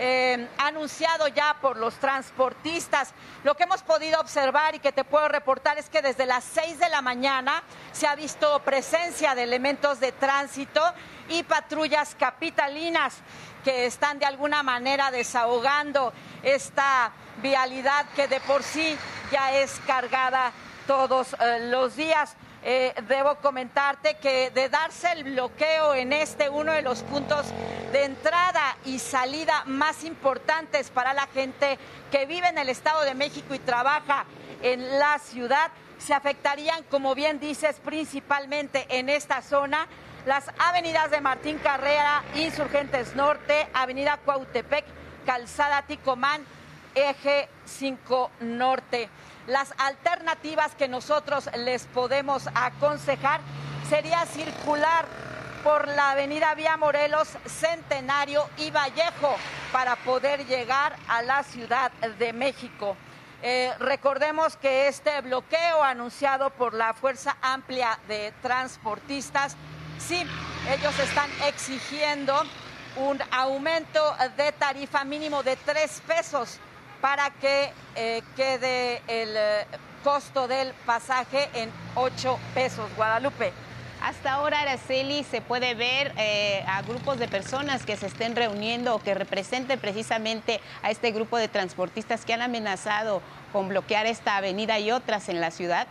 [0.01, 3.13] eh, anunciado ya por los transportistas.
[3.43, 6.79] Lo que hemos podido observar y que te puedo reportar es que desde las 6
[6.79, 10.81] de la mañana se ha visto presencia de elementos de tránsito
[11.27, 13.17] y patrullas capitalinas
[13.65, 18.97] que están de alguna manera desahogando esta vialidad que de por sí
[19.33, 20.53] ya es cargada
[20.87, 22.35] todos eh, los días.
[22.63, 27.45] Eh, debo comentarte que de darse el bloqueo en este uno de los puntos
[27.93, 31.79] de entrada y salida más importantes para la gente
[32.11, 34.25] que vive en el Estado de México y trabaja
[34.61, 39.87] en la ciudad, se afectarían, como bien dices, principalmente en esta zona
[40.25, 44.85] las avenidas de Martín Carrera, Insurgentes Norte, Avenida Cuautepec,
[45.25, 46.43] Calzada Ticomán,
[46.93, 49.09] Eje 5 Norte.
[49.49, 53.41] Las alternativas que nosotros les podemos aconsejar
[53.89, 55.05] sería circular
[55.63, 59.35] por la avenida Vía Morelos, Centenario y Vallejo
[59.71, 62.95] para poder llegar a la Ciudad de México.
[63.41, 69.55] Eh, recordemos que este bloqueo anunciado por la Fuerza Amplia de Transportistas,
[69.97, 70.27] sí,
[70.69, 72.39] ellos están exigiendo
[72.97, 76.59] un aumento de tarifa mínimo de tres pesos
[77.01, 79.65] para que eh, quede el eh,
[80.03, 82.89] costo del pasaje en 8 pesos.
[82.95, 83.53] Guadalupe.
[84.01, 88.95] Hasta ahora, Araceli, se puede ver eh, a grupos de personas que se estén reuniendo
[88.95, 94.37] o que representen precisamente a este grupo de transportistas que han amenazado con bloquear esta
[94.37, 95.85] avenida y otras en la ciudad.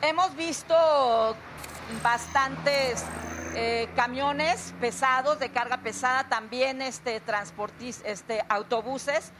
[0.00, 0.74] Hemos visto
[2.02, 3.04] bastantes
[3.54, 9.32] eh, camiones pesados, de carga pesada, también este, transportis, este, autobuses,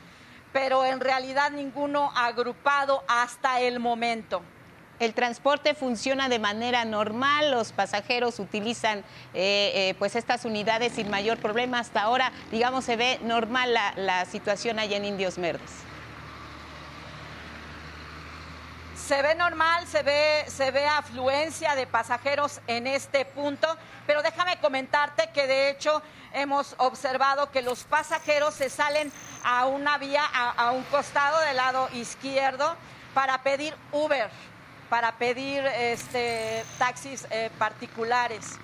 [0.53, 4.42] pero en realidad ninguno agrupado hasta el momento.
[5.03, 9.01] El transporte funciona de manera normal, los pasajeros utilizan
[9.35, 11.81] eh, eh, pues estas unidades sin mayor problema.
[11.81, 15.72] Hasta ahora, digamos, se ve normal la, situación allá en Indios Verdes.
[19.13, 23.69] Se ve normal, se ve, se ve afluencia de pasajeros en este punto,
[24.07, 26.01] pero déjame comentarte que de hecho
[26.33, 29.13] hemos observado que los pasajeros se salen
[29.45, 32.75] a una vía, a, un costado del lado izquierdo
[33.13, 34.31] para pedir Uber,
[34.89, 38.59] para pedir este, taxis eh, particulares.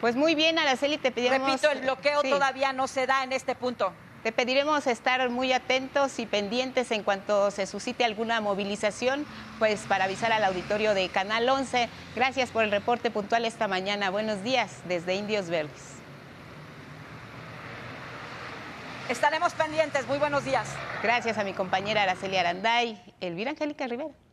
[0.00, 1.48] Pues muy bien, Araceli, te pedimos...
[1.48, 3.92] Repito, el bloqueo todavía no se da en este punto.
[4.24, 9.26] Te pediremos estar muy atentos y pendientes en cuanto se suscite alguna movilización,
[9.58, 11.90] pues para avisar al auditorio de Canal 11.
[12.16, 14.08] Gracias por el reporte puntual esta mañana.
[14.08, 15.96] Buenos días desde Indios Verdes.
[19.10, 20.08] Estaremos pendientes.
[20.08, 20.70] Muy buenos días.
[21.02, 24.23] Gracias a mi compañera Araceli Aranday, Elvira Angélica Rivera.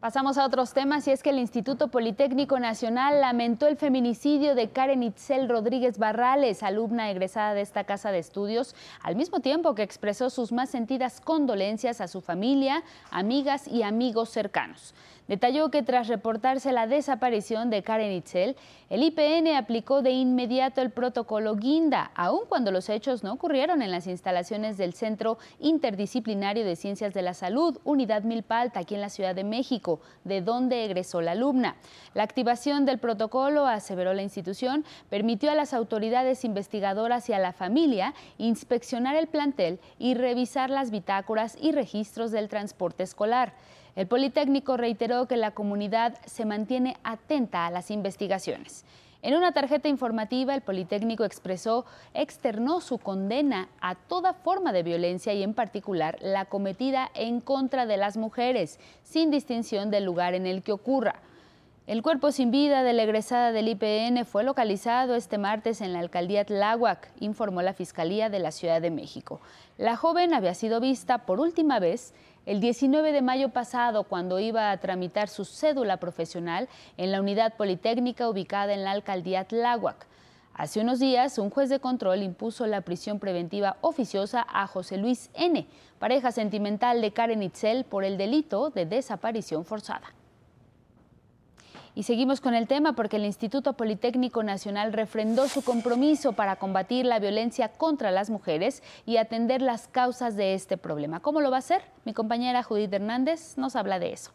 [0.00, 4.70] Pasamos a otros temas y es que el Instituto Politécnico Nacional lamentó el feminicidio de
[4.70, 9.82] Karen Itzel Rodríguez Barrales, alumna egresada de esta casa de estudios, al mismo tiempo que
[9.82, 14.94] expresó sus más sentidas condolencias a su familia, amigas y amigos cercanos.
[15.28, 18.56] Detalló que tras reportarse la desaparición de Karen Itzel,
[18.88, 23.90] el IPN aplicó de inmediato el protocolo Guinda, aun cuando los hechos no ocurrieron en
[23.90, 29.10] las instalaciones del Centro Interdisciplinario de Ciencias de la Salud, Unidad Milpalta, aquí en la
[29.10, 31.76] Ciudad de México, de donde egresó la alumna.
[32.14, 37.52] La activación del protocolo, aseveró la institución, permitió a las autoridades investigadoras y a la
[37.52, 43.52] familia inspeccionar el plantel y revisar las bitácoras y registros del transporte escolar.
[43.98, 48.84] El Politécnico reiteró que la comunidad se mantiene atenta a las investigaciones.
[49.22, 51.84] En una tarjeta informativa, el Politécnico expresó,
[52.14, 57.86] externó su condena a toda forma de violencia y en particular la cometida en contra
[57.86, 61.16] de las mujeres, sin distinción del lugar en el que ocurra.
[61.88, 66.00] El cuerpo sin vida de la egresada del IPN fue localizado este martes en la
[66.00, 69.40] alcaldía Tláhuac, informó la Fiscalía de la Ciudad de México.
[69.78, 72.12] La joven había sido vista por última vez
[72.44, 76.68] el 19 de mayo pasado cuando iba a tramitar su cédula profesional
[76.98, 80.06] en la unidad politécnica ubicada en la alcaldía Tláhuac.
[80.52, 85.30] Hace unos días, un juez de control impuso la prisión preventiva oficiosa a José Luis
[85.32, 85.66] N.,
[85.98, 90.17] pareja sentimental de Karen Itzel, por el delito de desaparición forzada.
[91.98, 97.04] Y seguimos con el tema porque el Instituto Politécnico Nacional refrendó su compromiso para combatir
[97.04, 101.18] la violencia contra las mujeres y atender las causas de este problema.
[101.18, 101.82] ¿Cómo lo va a hacer?
[102.04, 104.30] Mi compañera Judith Hernández nos habla de eso.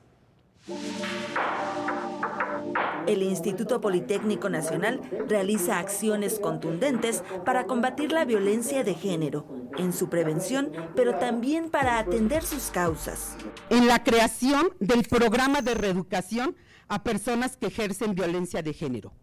[3.08, 5.00] El Instituto Politécnico Nacional
[5.30, 9.46] realiza acciones contundentes para combatir la violencia de género,
[9.78, 13.38] en su prevención, pero también para atender sus causas.
[13.70, 16.58] En la creación del programa de reeducación
[16.94, 19.14] a personas que ejercen violencia de género.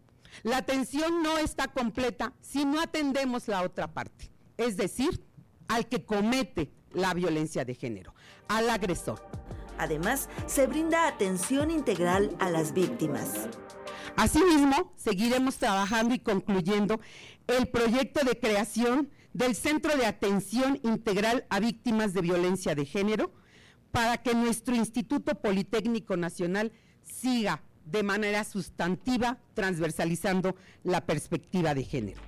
[0.42, 5.24] La atención no está completa si no atendemos la otra parte, es decir,
[5.68, 8.12] al que comete la violencia de género,
[8.48, 9.22] al agresor.
[9.78, 13.48] Además, se brinda atención integral a las víctimas.
[14.16, 17.00] Asimismo, seguiremos trabajando y concluyendo
[17.46, 23.32] el proyecto de creación del Centro de Atención Integral a Víctimas de Violencia de Género
[23.92, 26.72] para que nuestro Instituto Politécnico Nacional
[27.10, 30.54] siga de manera sustantiva transversalizando
[30.84, 32.20] la perspectiva de género.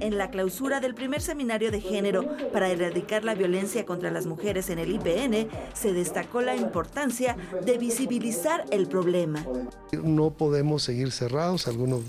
[0.00, 4.68] En la clausura del primer seminario de género para erradicar la violencia contra las mujeres
[4.70, 9.46] en el IPN, se destacó la importancia de visibilizar el problema.
[9.92, 12.02] No podemos seguir cerrados, algunos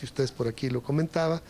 [0.00, 1.42] de ustedes por aquí lo comentaba,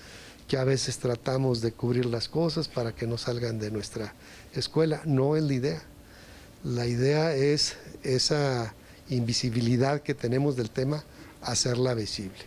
[0.48, 4.12] que a veces tratamos de cubrir las cosas para que no salgan de nuestra
[4.54, 5.02] escuela.
[5.04, 5.82] No es la idea.
[6.64, 8.74] La idea es esa
[9.08, 11.04] invisibilidad que tenemos del tema,
[11.42, 12.38] hacerla visible.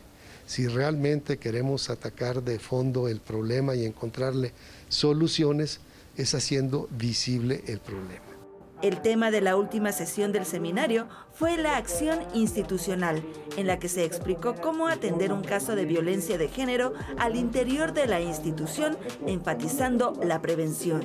[0.46, 4.52] Si realmente queremos atacar de fondo el problema y encontrarle
[4.88, 5.80] soluciones,
[6.18, 8.26] es haciendo visible el problema.
[8.82, 11.08] El tema de la última sesión del seminario
[11.40, 13.24] fue la acción institucional,
[13.56, 17.94] en la que se explicó cómo atender un caso de violencia de género al interior
[17.94, 21.02] de la institución, enfatizando la prevención.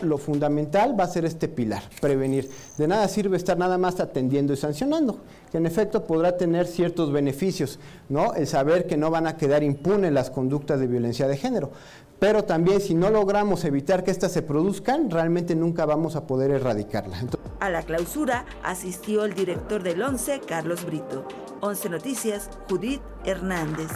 [0.00, 2.48] Lo fundamental va a ser este pilar, prevenir.
[2.78, 5.18] De nada sirve estar nada más atendiendo y sancionando,
[5.52, 7.78] que en efecto podrá tener ciertos beneficios,
[8.08, 8.32] ¿no?
[8.32, 11.72] El saber que no van a quedar impunes las conductas de violencia de género,
[12.18, 16.52] pero también si no logramos evitar que éstas se produzcan, realmente nunca vamos a poder
[16.52, 17.18] erradicarla.
[17.60, 21.26] a la clausura asistió el director del ONCE, Carlos Brito.
[21.60, 23.90] 11 Noticias, Judith Hernández.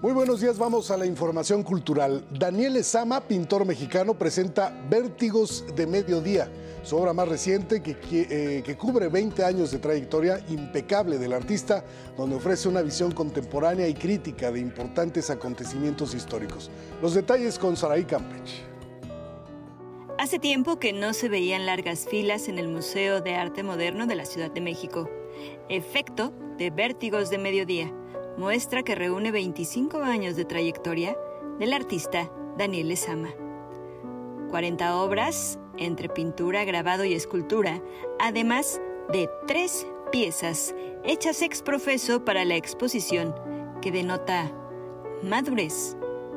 [0.00, 2.24] Muy buenos días, vamos a la información cultural.
[2.30, 6.48] Daniel Ezama, pintor mexicano, presenta Vértigos de Mediodía,
[6.84, 11.32] su obra más reciente que, que, eh, que, cubre 20 años de trayectoria impecable del
[11.32, 11.82] artista,
[12.16, 16.70] donde ofrece una visión contemporánea y crítica de importantes acontecimientos históricos.
[17.02, 18.68] Los detalles con Saraí Campech.
[20.16, 24.14] Hace tiempo que no se veían largas filas en el Museo de Arte Moderno de
[24.14, 25.10] la Ciudad de México.
[25.68, 27.92] Efecto de Vértigos de Mediodía
[28.38, 31.16] muestra que reúne 25 años de trayectoria
[31.58, 33.30] del artista Daniel Lezama.
[34.50, 37.82] 40 obras entre pintura, grabado y escultura,
[38.20, 38.80] además
[39.12, 40.74] de tres piezas
[41.04, 43.34] hechas ex profeso para la exposición
[43.82, 44.52] que denota
[45.24, 45.96] madurez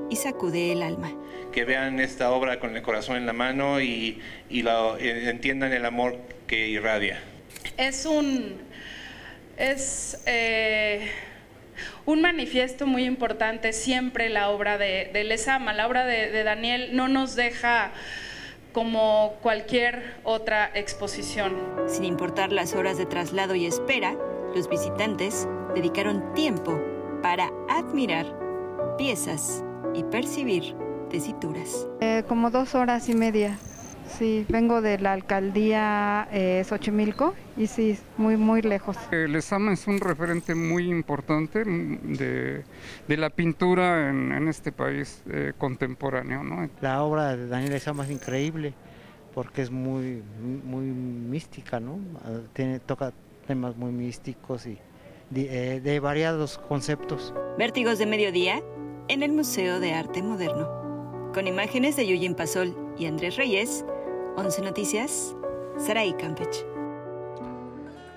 [0.10, 1.14] y sacude el alma.
[1.52, 5.72] Que vean esta obra con el corazón en la mano y, y lo, eh, entiendan
[5.72, 7.22] el amor que irradia.
[7.78, 8.56] Es un...
[9.56, 10.20] es...
[10.26, 11.08] Eh
[12.06, 15.74] un manifiesto muy importante siempre la obra de, de Lezama.
[15.74, 17.92] La obra de, de Daniel no nos deja
[18.74, 21.56] como cualquier otra exposición.
[21.88, 24.16] Sin importar las horas de traslado y espera,
[24.56, 26.80] los visitantes dedicaron tiempo
[27.22, 28.26] para admirar
[28.98, 30.76] piezas y percibir
[31.10, 31.88] tesituras.
[32.00, 33.58] Eh, como dos horas y media.
[34.18, 38.98] Sí, vengo de la alcaldía eh, Xochimilco y sí, muy, muy lejos.
[39.12, 42.64] El examen es un referente muy importante de,
[43.08, 46.44] de la pintura en, en este país eh, contemporáneo.
[46.44, 46.70] ¿no?
[46.82, 48.74] La obra de Daniel Lezama es increíble
[49.34, 50.22] porque es muy,
[50.66, 52.00] muy mística, ¿no?
[52.54, 53.14] Tiene, toca
[53.48, 54.78] temas muy místicos y
[55.30, 57.34] de, eh, de variados conceptos.
[57.58, 58.62] Vértigos de Mediodía
[59.08, 61.32] en el Museo de Arte Moderno.
[61.34, 63.86] Con imágenes de Yuyin Pasol y Andrés Reyes,
[64.38, 65.36] 11 Noticias,
[65.78, 66.66] Saraí Campech.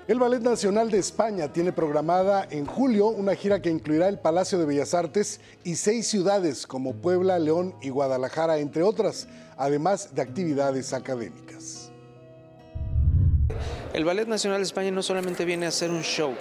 [0.07, 4.59] El Ballet Nacional de España tiene programada en julio una gira que incluirá el Palacio
[4.59, 10.23] de Bellas Artes y seis ciudades como Puebla, León y Guadalajara, entre otras, además de
[10.23, 11.91] actividades académicas.
[13.93, 16.35] El Ballet Nacional de España no solamente viene a hacer un show,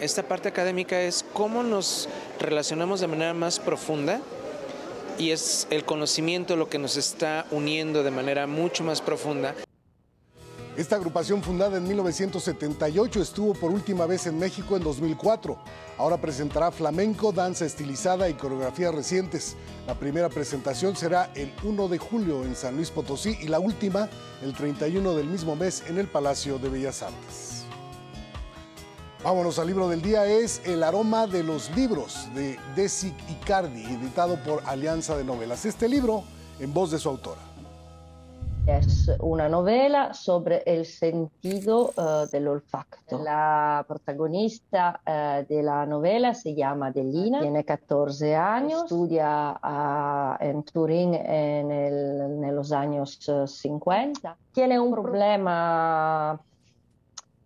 [0.00, 2.08] esta parte académica es cómo nos
[2.40, 4.20] relacionamos de manera más profunda
[5.18, 9.54] y es el conocimiento lo que nos está uniendo de manera mucho más profunda.
[10.76, 15.56] Esta agrupación fundada en 1978 estuvo por última vez en México en 2004.
[15.98, 19.56] Ahora presentará flamenco, danza estilizada y coreografías recientes.
[19.86, 24.08] La primera presentación será el 1 de julio en San Luis Potosí y la última
[24.42, 27.53] el 31 del mismo mes en el Palacio de Bellas Artes.
[29.24, 34.36] Vámonos al libro del día, es El aroma de los libros de Desi Icardi, editado
[34.44, 35.64] por Alianza de Novelas.
[35.64, 36.24] Este libro
[36.60, 37.40] en voz de su autora.
[38.66, 43.18] Es una novela sobre el sentido uh, del olfacto.
[43.18, 50.62] La protagonista uh, de la novela se llama Delina, tiene 14 años, estudia uh, en
[50.64, 54.36] Turín en, en los años 50.
[54.52, 56.38] Tiene un problema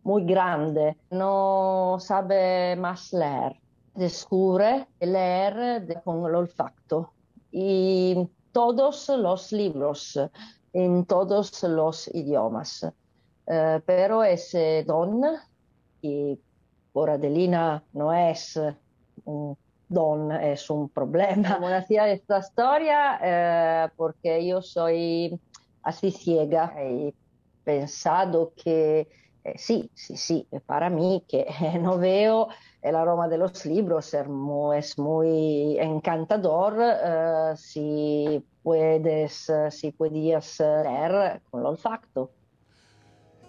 [0.09, 3.61] muy grande, no sabe más leer.
[3.94, 7.12] Descubre leer con el olfacto
[7.52, 10.18] y todos los libros
[10.72, 12.84] en todos los idiomas.
[12.84, 15.22] Uh, pero ese don,
[16.00, 16.38] y
[16.90, 18.59] por Adelina no es
[19.26, 21.56] un don, es un problema.
[21.56, 25.38] Como decía esta historia, uh, porque yo soy
[25.82, 27.12] así ciega, he
[27.62, 29.06] pensado que
[29.49, 31.46] eh, sí, sí, sí, para mí que
[31.80, 32.49] no veo
[32.82, 41.40] el aroma de los libros, es muy, encantador uh, si puedes, uh, si podías leer
[41.51, 42.30] con el olfacto.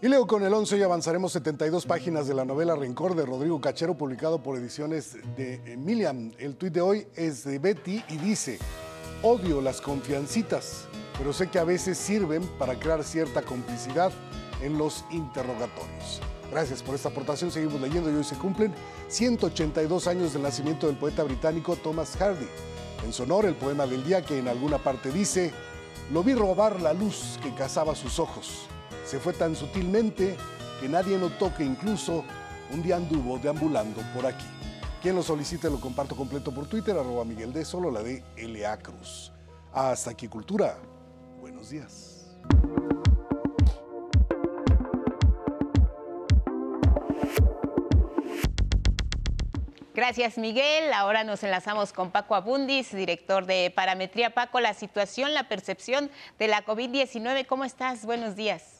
[0.01, 3.59] Y leo con el 11 y avanzaremos 72 páginas de la novela Rencor de Rodrigo
[3.59, 6.33] Cachero, publicado por ediciones de Milian.
[6.39, 8.59] El tuit de hoy es de Betty y dice,
[9.23, 10.87] odio las confiancitas,
[11.17, 14.13] pero sé que a veces sirven para crear cierta complicidad
[14.61, 16.21] en los interrogatorios.
[16.51, 17.51] Gracias por esta aportación.
[17.51, 18.73] Seguimos leyendo y hoy se cumplen
[19.07, 22.47] 182 años del nacimiento del poeta británico Thomas Hardy.
[23.05, 25.53] En su honor, el poema del día que en alguna parte dice,
[26.11, 28.67] lo vi robar la luz que cazaba sus ojos.
[29.05, 30.35] Se fue tan sutilmente
[30.79, 32.23] que nadie notó que incluso
[32.71, 34.45] un día anduvo deambulando por aquí.
[35.01, 38.77] Quien lo solicite lo comparto completo por Twitter, arroba Miguel de solo la de L.A.
[38.79, 39.31] Cruz.
[39.71, 40.77] Hasta aquí, Cultura.
[41.39, 42.27] Buenos días.
[49.99, 50.93] Gracias, Miguel.
[50.93, 54.29] Ahora nos enlazamos con Paco Abundis, director de Parametría.
[54.29, 58.05] Paco, la situación, la percepción de la COVID-19, ¿cómo estás?
[58.05, 58.79] Buenos días.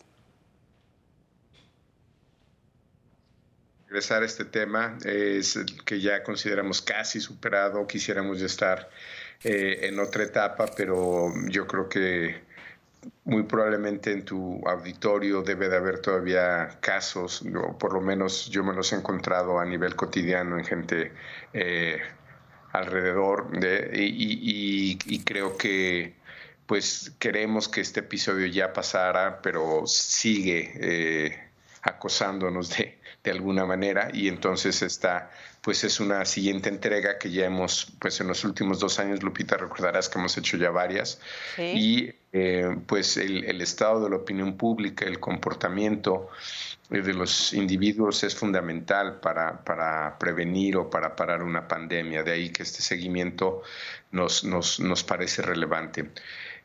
[3.87, 8.89] regresar a este tema, es que ya consideramos casi superado, quisiéramos ya estar
[9.43, 12.43] eh, en otra etapa, pero yo creo que
[13.23, 17.43] muy probablemente en tu auditorio debe de haber todavía casos,
[17.79, 21.13] por lo menos yo me los he encontrado a nivel cotidiano en gente
[21.53, 21.99] eh,
[22.71, 26.15] alrededor de, y, creo que
[26.65, 31.49] pues queremos que este episodio ya pasara, pero sigue eh,
[31.81, 35.31] acosándonos de, de alguna manera y entonces está
[35.61, 39.57] pues es una siguiente entrega que ya hemos, pues en los últimos dos años, Lupita,
[39.57, 41.19] recordarás que hemos hecho ya varias,
[41.57, 46.29] y eh, pues el, el, estado de la opinión pública, el comportamiento
[46.89, 52.31] eh, de los individuos es fundamental para, para prevenir o para parar una pandemia, de
[52.31, 53.61] ahí que este seguimiento
[54.11, 56.09] nos, nos, nos parece relevante.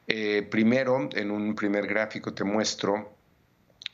[0.06, 3.13] Eh, primero, en un primer gráfico te muestro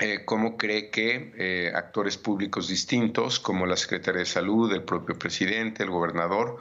[0.01, 5.19] eh, cómo cree que eh, actores públicos distintos, como la Secretaría de Salud, el propio
[5.19, 6.59] presidente, el gobernador,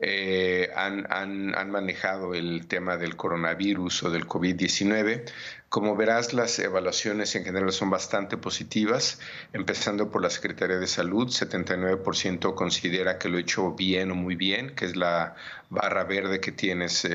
[0.00, 5.24] eh, han, han, manejado el tema del coronavirus o del COVID-19.
[5.70, 9.18] Como verás, las evaluaciones en general son bastante positivas,
[9.54, 14.36] empezando por la Secretaría de Salud, 79% considera que lo ha hecho bien o muy
[14.36, 15.36] bien, que es la
[15.70, 17.08] barra verde que tienes,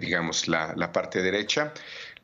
[0.00, 1.72] digamos, la, la parte derecha.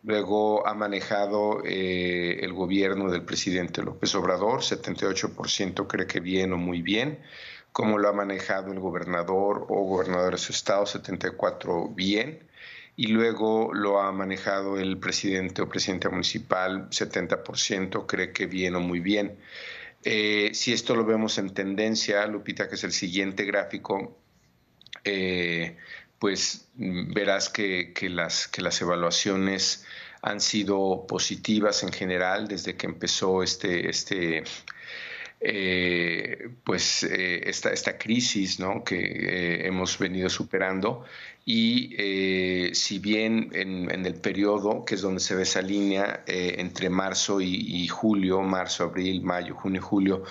[0.04, 6.56] Luego ha manejado eh, el gobierno del presidente López Obrador, 78% cree que bien o
[6.56, 7.20] muy bien.
[7.70, 12.40] Cómo lo ha manejado el gobernador o gobernador de su estado, 74% bien.
[12.96, 18.80] Y luego lo ha manejado el presidente o presidenta municipal, 70% cree que bien o
[18.80, 19.38] muy bien.
[20.04, 24.18] Eh, si esto lo vemos en tendencia, Lupita, que es el siguiente gráfico,
[25.04, 25.76] eh,
[26.22, 29.84] pues mm, verás que, las, que las evaluaciones
[30.22, 34.44] han sido positivas en general desde que empezó este, este,
[35.44, 38.84] eh, pues eh, esta, esta, crisis ¿no?
[38.84, 41.04] que eh, hemos venido superando
[41.44, 41.96] y
[42.72, 47.56] si bien en, el periodo, que es donde se ve esa línea, entre marzo y,
[47.56, 50.22] y, julio, marzo, abril, mayo, junio, julio,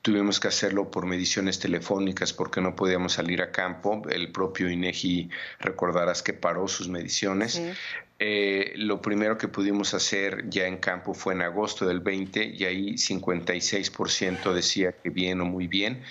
[0.00, 4.02] tuvimos que hacerlo por mediciones telefónicas porque no podíamos salir a campo.
[4.08, 7.60] El propio INEGI recordarás que paró sus mediciones.
[8.22, 12.64] Eh, lo primero que pudimos hacer ya en campo fue en agosto del 20 y
[12.64, 16.02] ahí 56% decía que bien o muy bien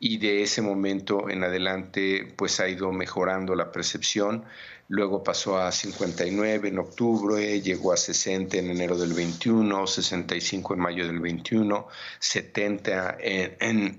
[0.00, 4.44] y de ese momento en adelante pues ha ido mejorando la percepción
[4.92, 10.80] luego pasó a 59 en octubre, llegó a 60 en enero del 21, 65 en
[10.80, 11.86] mayo del 21,
[12.18, 13.96] 70 en,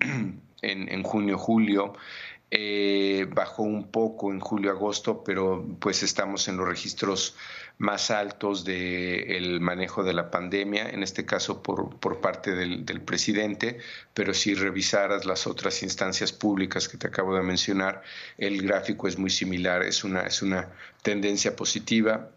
[0.62, 1.94] en, junio, julio.
[2.56, 7.36] Eh, bajó un poco en julio-agosto, pero pues estamos en los registros
[7.80, 13.80] más altos del manejo de la pandemia, en este caso por, por parte del, presidente,
[14.14, 18.04] pero si revisaras las otras instancias públicas que te acabo de mencionar,
[18.38, 20.70] el gráfico es muy similar, es una, es una
[21.02, 22.30] tendencia positiva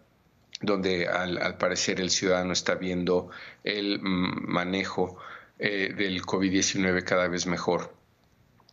[0.61, 3.29] donde al, parecer el ciudadano está viendo
[3.63, 5.19] el manejo
[5.59, 7.96] eh, del COVID-19 cada vez mejor.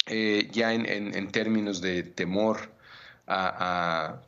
[0.07, 2.59] Eh, ya en, términos de temor
[3.27, 4.21] a,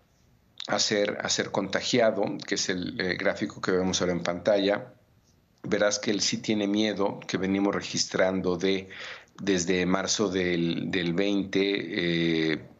[0.66, 4.94] a, ser, contagiado, que es el eh, gráfico que vemos ahora en pantalla,
[5.62, 8.88] verás que él sí tiene miedo, que venimos registrando de
[9.38, 12.75] desde marzo del, del 20,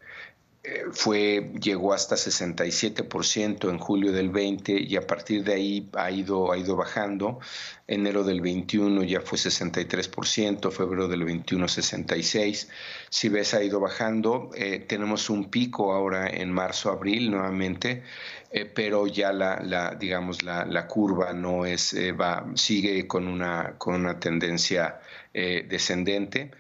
[0.92, 6.50] fue, llegó hasta 67% en julio del 20 y a partir de ahí ha ido,
[6.52, 7.38] ha ido bajando.
[7.86, 12.68] Enero del 21 ya fue 63%, febrero del 21 66%.
[13.10, 14.50] Si ves, ha ido bajando.
[14.56, 18.02] Eh, tenemos un pico ahora en marzo, abril nuevamente,
[18.50, 23.94] eh, pero ya la, digamos, la, curva no es, eh, va, sigue con una, con
[23.94, 25.00] una tendencia
[25.32, 26.50] descendente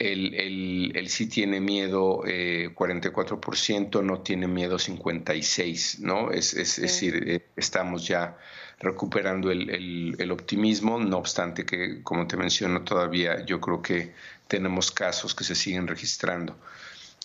[0.00, 6.30] el, sí tiene miedo 44%, eh, no tiene miedo 56%, ¿no?
[6.30, 8.36] Es, decir, eh, estamos ya
[8.78, 14.14] recuperando el, el, optimismo, no obstante que, como te menciono, todavía yo creo que
[14.48, 16.56] tenemos casos que se siguen registrando.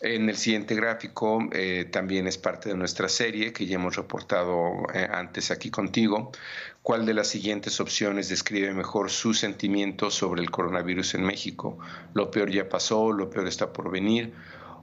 [0.01, 4.85] En el siguiente gráfico eh, también es parte de nuestra serie que ya hemos reportado
[4.93, 6.33] eh, antes aquí contigo.
[6.81, 11.77] ¿Cuál de las siguientes opciones describe mejor su sentimiento sobre el coronavirus en México?
[12.13, 13.13] ¿Lo peor ya pasó?
[13.13, 14.33] ¿Lo peor está por venir?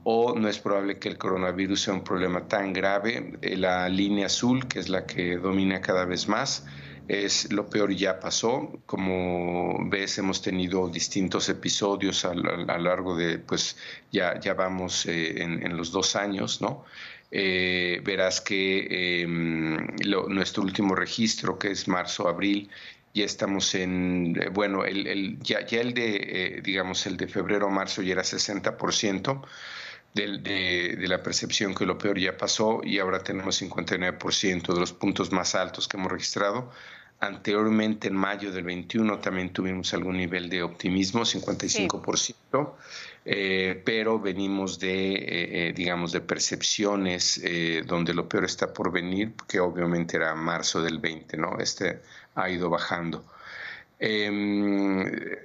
[0.03, 3.37] ¿O no es probable que el coronavirus sea un problema tan grave?
[3.43, 6.65] Eh, la línea azul, que es la que domina cada vez más,
[7.07, 8.81] es lo peor ya pasó.
[8.85, 13.77] Como ves, hemos tenido distintos episodios a, lo largo de, pues
[14.11, 16.85] ya, ya vamos eh, en, los dos años, ¿no?
[17.31, 19.77] Eh, verás que em,
[20.29, 22.69] nuestro último registro, que es marzo-abril,
[23.13, 28.13] ya estamos en, eh, bueno, el, ya, el de, digamos, el de febrero marzo ya
[28.13, 29.41] era 60%
[30.13, 34.93] de, de, la percepción que lo peor ya pasó y ahora tenemos 59% de los
[34.93, 36.71] puntos más altos que hemos registrado.
[37.19, 42.73] Anteriormente, en mayo del 21, también tuvimos algún nivel de optimismo, 55%,
[43.25, 47.41] eh, pero venimos de, digamos, de percepciones
[47.85, 51.57] donde lo peor está por venir, que obviamente era marzo del 20, ¿no?
[51.59, 52.01] Este,
[52.35, 53.23] ha ido bajando.
[54.05, 55.01] Em,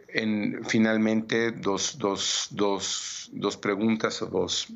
[0.09, 4.67] en, finalmente, dos, dos, dos, dos, preguntas o dos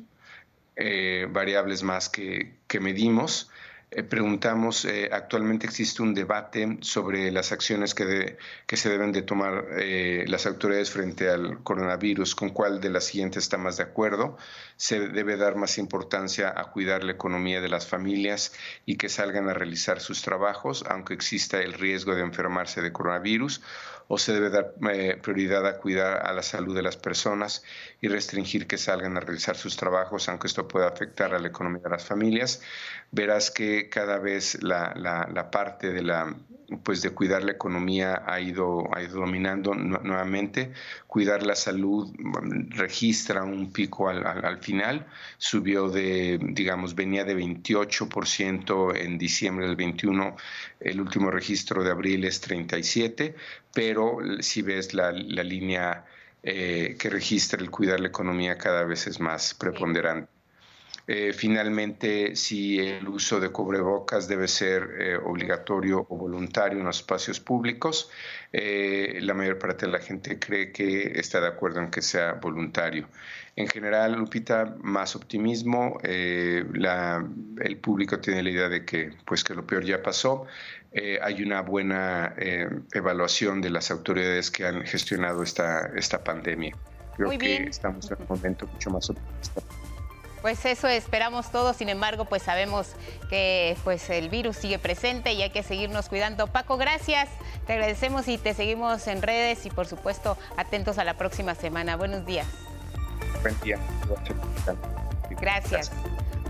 [0.77, 3.49] eh, variables más que, que medimos.
[3.95, 9.21] Eh, preguntamos, eh, actualmente existe un debate sobre las acciones que, que se deben de
[9.21, 13.83] tomar eh, las autoridades frente al coronavirus, con cuál de las siguientes está más de
[13.83, 14.35] acuerdo.
[14.77, 18.53] Se debe dar más importancia a cuidar la economía de las familias
[18.87, 23.61] y que salgan a realizar sus trabajos, aunque exista el riesgo de enfermarse de coronavirus,
[24.07, 24.73] o se debe dar
[25.21, 27.63] prioridad a cuidar a la salud de las personas
[28.01, 31.81] y restringir que salgan a realizar sus trabajos, aunque esto pueda afectar a la economía
[31.83, 32.61] de las familias.
[33.11, 36.35] Verás que cada vez la, la, parte de la
[36.83, 40.73] pues de cuidar la economía ha ido, ha ido dominando nuevamente.
[41.07, 42.13] Cuidar la salud
[42.69, 45.05] registra un pico al, al, final,
[45.37, 50.35] subió de, digamos, venía de 28% en diciembre del 21,
[50.79, 53.35] el último registro de abril es 37,
[53.73, 56.05] pero si ves la, la línea
[56.45, 60.42] eh, que registra el cuidar la economía cada vez es más preponderante.
[61.05, 66.97] Eh, finalmente, si el uso de cubrebocas debe ser eh, obligatorio o voluntario en los
[66.97, 68.09] espacios públicos,
[68.53, 72.33] eh, la mayor parte de la gente cree que está de acuerdo en que sea
[72.33, 73.09] voluntario.
[73.55, 75.99] En general, Lupita, más optimismo.
[76.03, 80.45] el público tiene la idea de que, pues, que lo peor ya pasó.
[81.21, 82.33] hay una buena
[82.93, 86.75] evaluación de las autoridades que han gestionado esta, esta pandemia.
[87.15, 89.61] Creo que estamos en un momento mucho más optimista.
[90.43, 92.97] Pues eso esperamos todos, sin embargo, pues sabemos
[93.29, 96.47] que pues el virus sigue presente y hay que seguirnos cuidando.
[96.47, 97.29] Paco, gracias,
[97.65, 101.95] te agradecemos y te seguimos en redes y por supuesto atentos a la próxima semana.
[101.95, 102.45] Buenos días.
[103.41, 103.79] Buen día.
[105.29, 105.93] Gracias.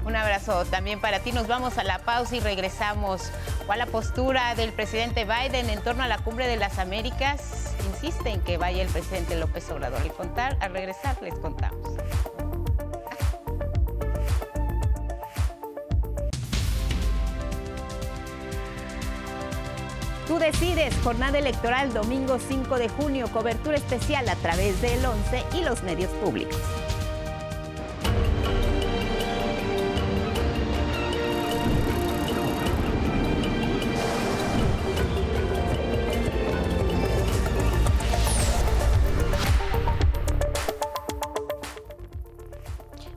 [0.05, 1.31] Un abrazo también para ti.
[1.31, 3.31] Nos vamos a la pausa y regresamos.
[3.67, 7.75] ¿Cuál la postura del presidente Biden en torno a la cumbre de las Américas?
[7.93, 10.01] Insiste en que vaya el presidente López Obrador.
[10.01, 11.91] Al contar, al regresar les contamos.
[20.33, 25.61] Tú decides, jornada electoral domingo 5 de junio, cobertura especial a través del 11 y
[25.61, 26.59] los medios públicos.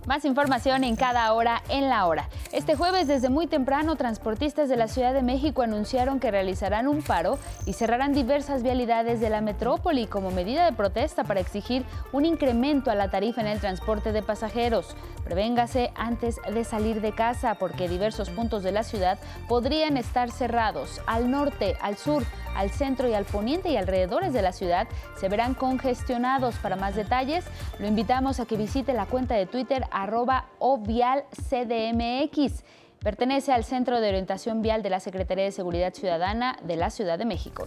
[0.04, 2.28] Más información en cada hora en la hora.
[2.56, 7.02] Este jueves, desde muy temprano, transportistas de la Ciudad de México anunciaron que realizarán un
[7.02, 11.84] paro y cerrarán diversas vialidades de la metrópoli como medida de protesta para exigir
[12.14, 14.96] un incremento a la tarifa en el transporte de pasajeros.
[15.22, 21.02] Prevéngase antes de salir de casa porque diversos puntos de la ciudad podrían estar cerrados.
[21.06, 22.24] Al norte, al sur,
[22.56, 24.86] al centro y al poniente y alrededores de la ciudad
[25.18, 26.56] se verán congestionados.
[26.56, 27.44] Para más detalles,
[27.78, 32.64] lo invitamos a que visite la cuenta de Twitter arroba ovialcdmx.
[33.00, 37.18] Pertenece al Centro de Orientación Vial de la Secretaría de Seguridad Ciudadana de la Ciudad
[37.18, 37.66] de México.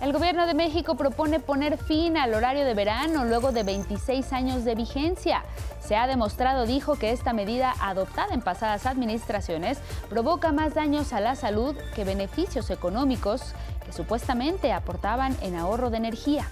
[0.00, 4.64] El gobierno de México propone poner fin al horario de verano luego de 26 años
[4.64, 5.42] de vigencia.
[5.80, 9.78] Se ha demostrado, dijo, que esta medida adoptada en pasadas administraciones
[10.08, 15.96] provoca más daños a la salud que beneficios económicos que supuestamente aportaban en ahorro de
[15.96, 16.46] energía.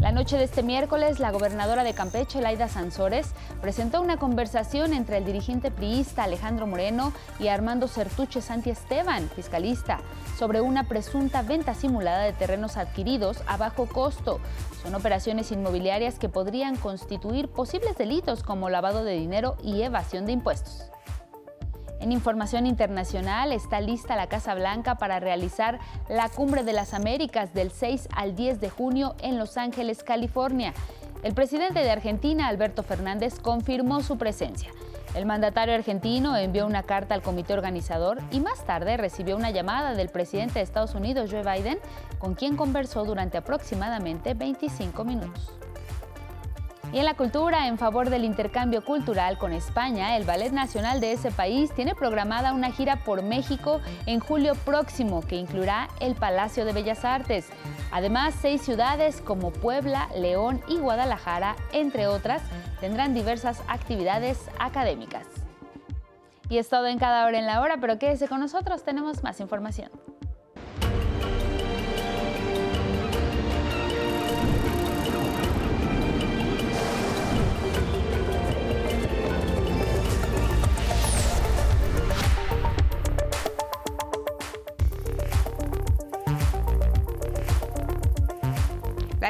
[0.00, 3.32] La noche de este miércoles, la gobernadora de Campeche, Laida Sansores,
[3.62, 10.00] presentó una conversación entre el dirigente priista Alejandro Moreno y Armando Certuche Santi Esteban, fiscalista,
[10.38, 14.38] sobre una presunta venta simulada de terrenos adquiridos a bajo costo.
[14.82, 20.32] Son operaciones inmobiliarias que podrían constituir posibles delitos como lavado de dinero y evasión de
[20.32, 20.90] impuestos.
[22.00, 25.78] En información internacional está lista la Casa Blanca para realizar
[26.08, 30.74] la Cumbre de las Américas del 6 al 10 de junio en Los Ángeles, California.
[31.22, 34.70] El presidente de Argentina, Alberto Fernández, confirmó su presencia.
[35.14, 39.94] El mandatario argentino envió una carta al comité organizador y más tarde recibió una llamada
[39.94, 41.78] del presidente de Estados Unidos, Joe Biden,
[42.18, 45.52] con quien conversó durante aproximadamente 25 minutos.
[46.92, 51.12] Y en la cultura, en favor del intercambio cultural con España, el Ballet Nacional de
[51.12, 56.64] ese país tiene programada una gira por México en julio próximo que incluirá el Palacio
[56.64, 57.48] de Bellas Artes.
[57.90, 62.42] Además, seis ciudades como Puebla, León y Guadalajara, entre otras,
[62.80, 65.26] tendrán diversas actividades académicas.
[66.48, 69.40] Y es todo en cada hora en la hora, pero quédese con nosotros, tenemos más
[69.40, 69.90] información.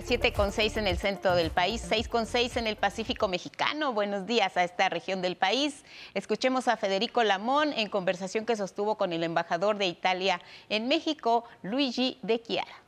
[0.08, 3.92] Las 7,6 en el centro del país, 6,6 en el Pacífico mexicano.
[3.92, 5.84] Buenos días a esta región del país.
[6.14, 11.42] Escuchemos a Federico Lamón en conversación que sostuvo con el embajador de Italia en México,
[11.64, 12.85] Luigi de Chiara.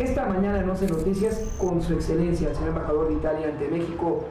[0.00, 4.24] Esta mañana en 11 Noticias, con su excelencia, el señor embajador de Italia ante México,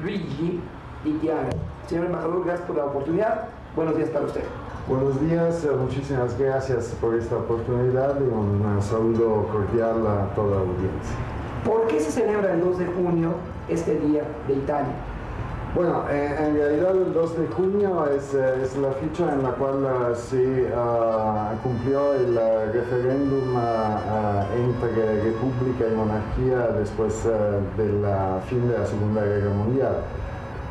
[0.00, 0.60] Luigi
[1.02, 1.50] Di Chiara.
[1.88, 3.48] Señor embajador, gracias por la oportunidad.
[3.74, 4.44] Buenos días para usted.
[4.86, 10.60] Buenos días, eh, muchísimas gracias por esta oportunidad y un saludo cordial a toda la
[10.60, 11.16] audiencia.
[11.64, 13.32] ¿Por qué se celebra el 2 de junio
[13.68, 14.94] este Día de Italia?
[15.76, 19.50] Bueno, eh, en realidad el 2 de junio es, eh, es la fecha en la
[19.50, 23.54] cual uh, se uh, cumplió el uh, referéndum
[24.56, 28.06] entre república y monarquía después del
[28.48, 29.96] fin de la Segunda Guerra Mundial.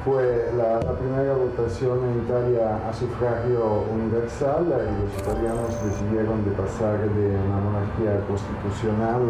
[0.03, 6.49] Fue la, la, primera votación en Italia a sufragio universal y los italianos decidieron de
[6.57, 9.21] pasar de una monarquía constitucional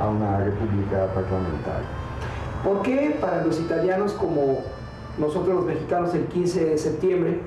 [0.00, 1.88] a una república parlamentaria.
[2.62, 4.62] ¿Por qué para los italianos como
[5.18, 7.40] nosotros los mexicanos el 15 de septiembre,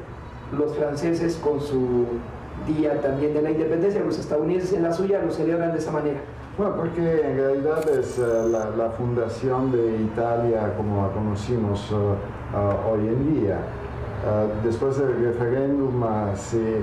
[0.57, 2.05] los franceses con su
[2.67, 6.19] día también de la independencia, los estadounidenses en la suya lo celebran de esa manera.
[6.57, 12.91] Bueno, porque en realidad es uh, la, fundación de Italia como la conocimos uh, uh,
[12.91, 13.57] hoy en día.
[14.63, 16.01] después del referéndum
[16.35, 16.79] se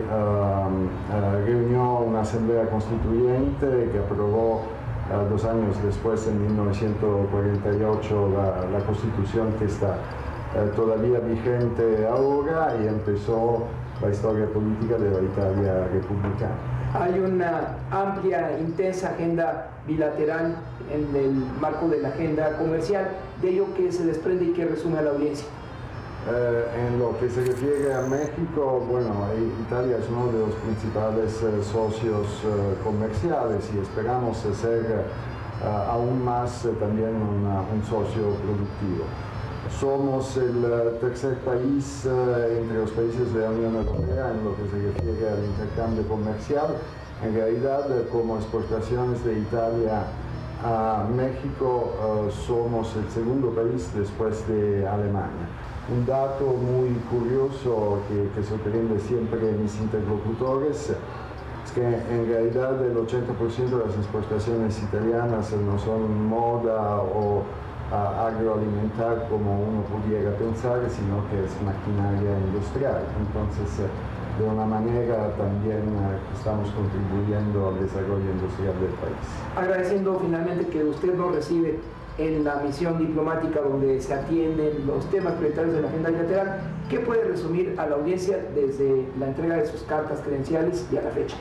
[1.46, 4.62] reunió una asamblea constituyente que aprobó
[5.30, 9.96] dos años después, en 1948, la, la constitución que está
[10.56, 13.64] eh, todavía vigente ahora y empezó
[14.00, 16.54] la historia política de la Italia republicana.
[16.94, 20.56] Hay una amplia, intensa agenda bilateral
[20.92, 23.08] en el marco de la agenda comercial,
[23.40, 25.46] de ello que se desprende y que resume a la audiencia.
[26.28, 29.10] Eh, en lo que se refiere a México, bueno,
[29.66, 35.06] Italia es uno de los principales eh, socios eh, comerciales y esperamos ser
[35.62, 39.04] eh, aún más eh, también una, un socio productivo.
[39.78, 44.54] Somos el eh, tercer país eh, entre los países de la Unión Europea en lo
[44.56, 46.76] que se refiere al intercambio comercial.
[47.24, 50.04] En realidad, eh, como exportaciones de Italia
[50.62, 51.94] a México,
[52.46, 55.48] somos el segundo país después de Alemania.
[55.90, 60.92] Un dato muy curioso que, que sorprende siempre a mis interlocutores
[61.64, 67.44] es que en realidad el 80% de las exportaciones italianas no son moda o
[67.92, 73.02] agroalimentar como uno pudiera pensar, sino que es maquinaria industrial.
[73.18, 73.88] Entonces, eh,
[74.38, 79.18] de una manera también eh, estamos contribuyendo al desarrollo industrial del país.
[79.56, 81.80] Agradeciendo finalmente que usted nos recibe
[82.18, 87.00] en la misión diplomática donde se atienden los temas prioritarios de la agenda bilateral, ¿qué
[87.00, 91.10] puede resumir a la audiencia desde la entrega de sus cartas credenciales y a la
[91.10, 91.36] fecha?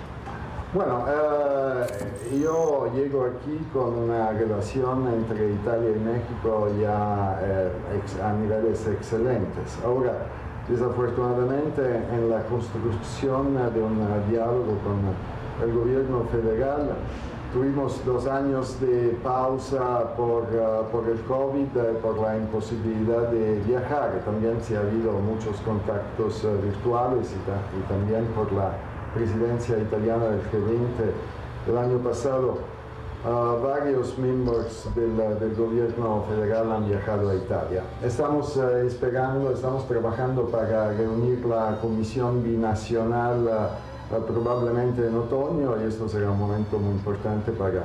[0.72, 8.22] Bueno, eh, yo llego aquí con una relación entre Italia y México ya eh, ex,
[8.22, 9.80] a niveles excelentes.
[9.84, 10.28] Ahora,
[10.68, 11.82] desafortunadamente,
[12.14, 13.98] en la construcción de un
[14.30, 16.92] diálogo con el gobierno federal,
[17.52, 23.60] tuvimos dos años de pausa por, uh, por el COVID, uh, por la imposibilidad de
[23.62, 24.22] viajar.
[24.24, 28.70] También se ha habido muchos contactos uh, virtuales y también por la
[29.20, 32.58] presidencia italiana del G20 el año pasado,
[33.62, 37.84] varios miembros del, gobierno federal han viajado a Italia.
[38.02, 43.46] Estamos uh, esperando, estamos trabajando para reunir la comisión binacional
[44.10, 47.84] uh, probablemente en otoño y esto será un momento muy importante para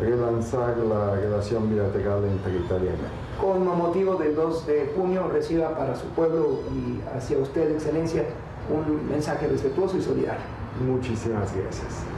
[0.00, 3.40] relanzar la relación bilateral entre Italia y México.
[3.40, 8.24] Con motivo del 2 de junio reciba para su pueblo y hacia usted, Excelencia,
[8.68, 10.53] un mensaje respetuoso y solidario.
[10.80, 12.13] Muchísimas gracias.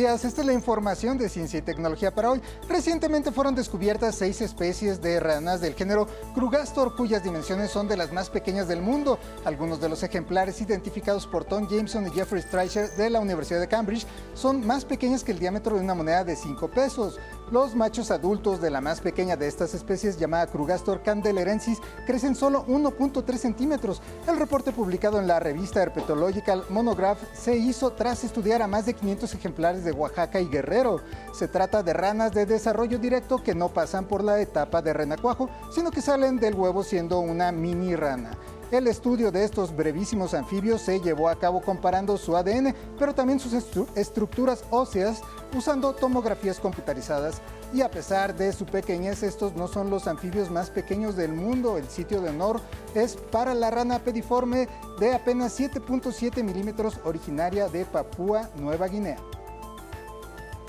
[0.00, 2.40] Esta es la información de Ciencia y Tecnología para hoy.
[2.66, 8.10] Recientemente fueron descubiertas seis especies de ranas del género Krugastor, cuyas dimensiones son de las
[8.10, 9.18] más pequeñas del mundo.
[9.44, 13.68] Algunos de los ejemplares identificados por Tom Jameson y Jeffrey Streicher de la Universidad de
[13.68, 17.18] Cambridge son más pequeñas que el diámetro de una moneda de 5 pesos.
[17.50, 22.64] Los machos adultos de la más pequeña de estas especies, llamada Krugastor candelerensis, crecen solo
[22.66, 24.00] 1.3 centímetros.
[24.28, 28.94] El reporte publicado en la revista Herpetological Monograph se hizo tras estudiar a más de
[28.94, 31.00] 500 ejemplares de Oaxaca y Guerrero.
[31.34, 35.50] Se trata de ranas de desarrollo directo que no pasan por la etapa de renacuajo,
[35.74, 38.30] sino que salen del huevo siendo una mini rana.
[38.70, 43.40] El estudio de estos brevísimos anfibios se llevó a cabo comparando su ADN, pero también
[43.40, 43.52] sus
[43.96, 45.22] estructuras óseas
[45.58, 47.40] usando tomografías computarizadas.
[47.72, 51.78] Y a pesar de su pequeñez, estos no son los anfibios más pequeños del mundo.
[51.78, 52.60] El sitio de honor
[52.94, 59.18] es para la rana pediforme de apenas 7.7 milímetros originaria de Papúa Nueva Guinea.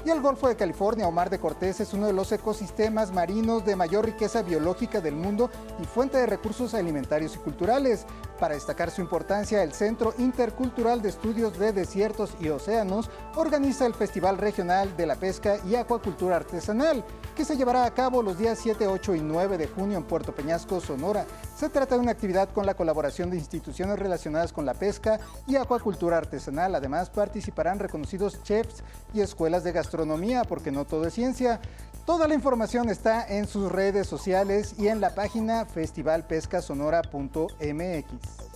[0.03, 3.65] Y el Golfo de California o Mar de Cortés es uno de los ecosistemas marinos
[3.65, 8.07] de mayor riqueza biológica del mundo y fuente de recursos alimentarios y culturales.
[8.41, 13.93] Para destacar su importancia, el Centro Intercultural de Estudios de Desiertos y Océanos organiza el
[13.93, 18.57] Festival Regional de la Pesca y Acuacultura Artesanal, que se llevará a cabo los días
[18.59, 21.27] 7, 8 y 9 de junio en Puerto Peñasco, Sonora.
[21.55, 25.55] Se trata de una actividad con la colaboración de instituciones relacionadas con la pesca y
[25.55, 26.73] acuacultura artesanal.
[26.73, 28.81] Además, participarán reconocidos chefs
[29.13, 31.61] y escuelas de gastronomía, porque no todo es ciencia.
[32.05, 38.50] Toda la información está en sus redes sociales y en la página festivalpescasonora.mx.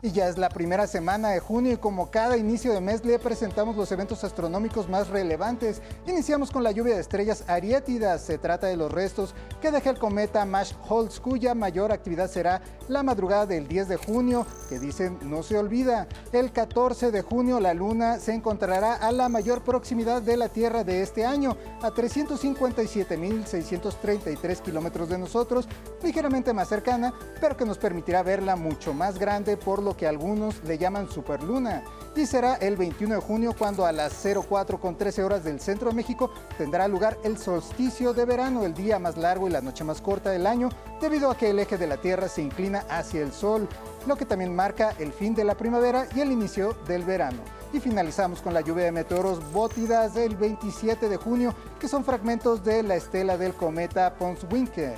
[0.00, 3.18] Y ya es la primera semana de junio y como cada inicio de mes le
[3.18, 5.82] presentamos los eventos astronómicos más relevantes.
[6.06, 8.20] Iniciamos con la lluvia de estrellas ariétidas.
[8.20, 13.02] Se trata de los restos que deja el cometa Mash-Holtz, cuya mayor actividad será la
[13.02, 16.06] madrugada del 10 de junio, que dicen no se olvida.
[16.30, 20.84] El 14 de junio la luna se encontrará a la mayor proximidad de la Tierra
[20.84, 25.66] de este año, a 357.633 kilómetros de nosotros,
[26.04, 30.78] ligeramente más cercana, pero que nos permitirá verla mucho más grande por que algunos le
[30.78, 31.82] llaman superluna.
[32.16, 35.90] Y será el 21 de junio cuando a las 04 con 13 horas del centro
[35.90, 39.84] de México tendrá lugar el solsticio de verano, el día más largo y la noche
[39.84, 40.68] más corta del año,
[41.00, 43.68] debido a que el eje de la Tierra se inclina hacia el Sol,
[44.06, 47.38] lo que también marca el fin de la primavera y el inicio del verano.
[47.72, 52.64] Y finalizamos con la lluvia de meteoros bótidas del 27 de junio, que son fragmentos
[52.64, 54.96] de la estela del cometa Ponswinkel.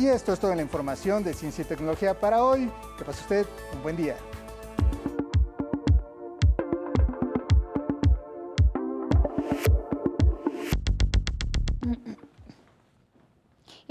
[0.00, 2.70] Y esto es toda la información de ciencia y tecnología para hoy.
[2.96, 4.16] Que pase usted un buen día.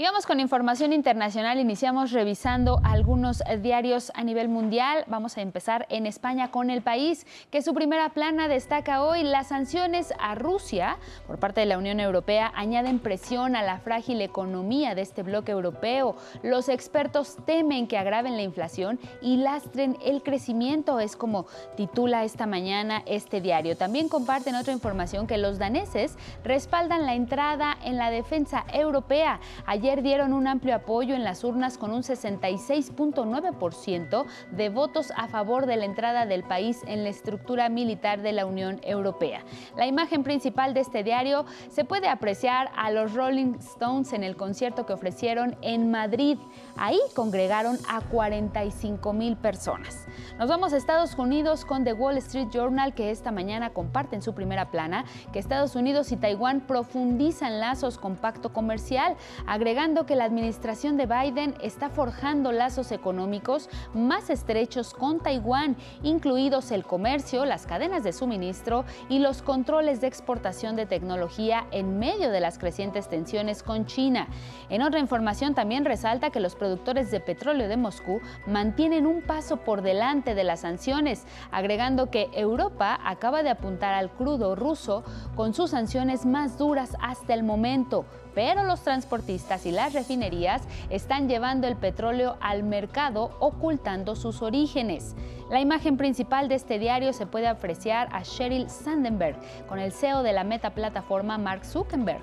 [0.00, 1.60] Y vamos con información internacional.
[1.60, 5.04] Iniciamos revisando algunos diarios a nivel mundial.
[5.08, 9.48] Vamos a empezar en España con el país, que su primera plana destaca hoy las
[9.48, 10.96] sanciones a Rusia
[11.26, 15.52] por parte de la Unión Europea añaden presión a la frágil economía de este bloque
[15.52, 16.16] europeo.
[16.42, 21.44] Los expertos temen que agraven la inflación y lastren el crecimiento, es como
[21.76, 23.76] titula esta mañana este diario.
[23.76, 29.40] También comparten otra información que los daneses respaldan la entrada en la defensa europea.
[29.66, 35.66] Ayer dieron un amplio apoyo en las urnas con un 66.9% de votos a favor
[35.66, 39.42] de la entrada del país en la estructura militar de la Unión Europea.
[39.76, 44.36] La imagen principal de este diario se puede apreciar a los Rolling Stones en el
[44.36, 46.38] concierto que ofrecieron en Madrid.
[46.76, 50.06] Ahí congregaron a 45 mil personas.
[50.38, 54.22] Nos vamos a Estados Unidos con The Wall Street Journal que esta mañana comparte en
[54.22, 59.16] su primera plana que Estados Unidos y Taiwán profundizan lazos con pacto comercial,
[59.46, 66.70] agregando que la administración de Biden está forjando lazos económicos más estrechos con Taiwán, incluidos
[66.70, 72.30] el comercio, las cadenas de suministro y los controles de exportación de tecnología en medio
[72.30, 74.28] de las crecientes tensiones con China.
[74.68, 79.56] En otra información también resalta que los productores de petróleo de Moscú mantienen un paso
[79.56, 85.04] por delante de las sanciones, agregando que Europa acaba de apuntar al crudo ruso
[85.36, 88.04] con sus sanciones más duras hasta el momento
[88.34, 95.14] pero los transportistas y las refinerías están llevando el petróleo al mercado ocultando sus orígenes.
[95.50, 99.36] La imagen principal de este diario se puede apreciar a Sheryl Sandenberg
[99.68, 102.22] con el CEO de la meta plataforma Mark Zuckerberg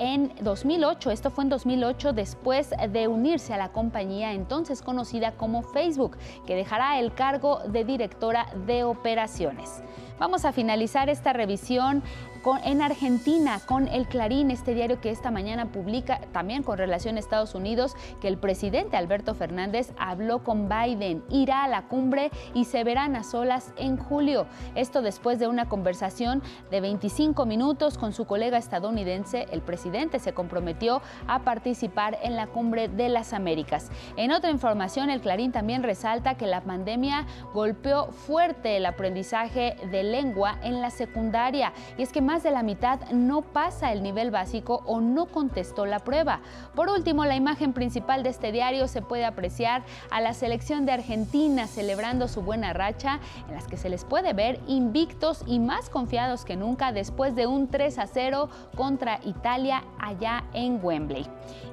[0.00, 1.10] en 2008.
[1.12, 6.16] Esto fue en 2008 después de unirse a la compañía entonces conocida como Facebook,
[6.46, 9.82] que dejará el cargo de directora de operaciones.
[10.18, 12.02] Vamos a finalizar esta revisión
[12.64, 17.20] en Argentina con el Clarín, este diario que esta mañana publica también con relación a
[17.20, 22.64] Estados Unidos que el presidente Alberto Fernández habló con Biden, irá a la cumbre y
[22.64, 24.46] se verán a solas en julio.
[24.74, 30.32] Esto después de una conversación de 25 minutos con su colega estadounidense, el presidente se
[30.32, 33.90] comprometió a participar en la cumbre de las Américas.
[34.16, 40.02] En otra información, el Clarín también resalta que la pandemia golpeó fuerte el aprendizaje de
[40.04, 44.30] lengua en la secundaria y es que más de la mitad no pasa el nivel
[44.30, 46.38] básico o no contestó la prueba.
[46.76, 50.92] Por último, la imagen principal de este diario se puede apreciar a la selección de
[50.92, 53.18] Argentina celebrando su buena racha,
[53.48, 57.48] en las que se les puede ver invictos y más confiados que nunca después de
[57.48, 61.26] un 3 a 0 contra Italia allá en Wembley.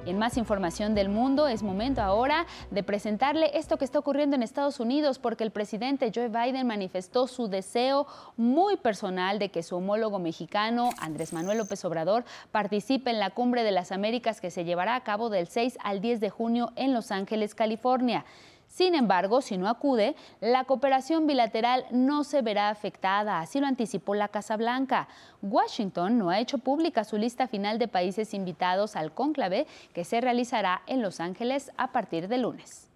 [0.06, 4.42] en más información del mundo, es momento ahora de presentarle esto que está ocurriendo en
[4.42, 8.06] Estados Unidos, porque el presidente Joe Biden manifestó su deseo
[8.36, 13.64] muy personal de que su homólogo mexicano Andrés Manuel López Obrador participe en la Cumbre
[13.64, 16.94] de las Américas que se llevará a cabo del 6 al 10 de junio en
[16.94, 18.24] Los Ángeles, California.
[18.66, 24.14] Sin embargo, si no acude, la cooperación bilateral no se verá afectada, así lo anticipó
[24.14, 25.08] la Casa Blanca.
[25.42, 30.20] Washington no ha hecho pública su lista final de países invitados al cónclave que se
[30.20, 32.87] realizará en Los Ángeles a partir de lunes.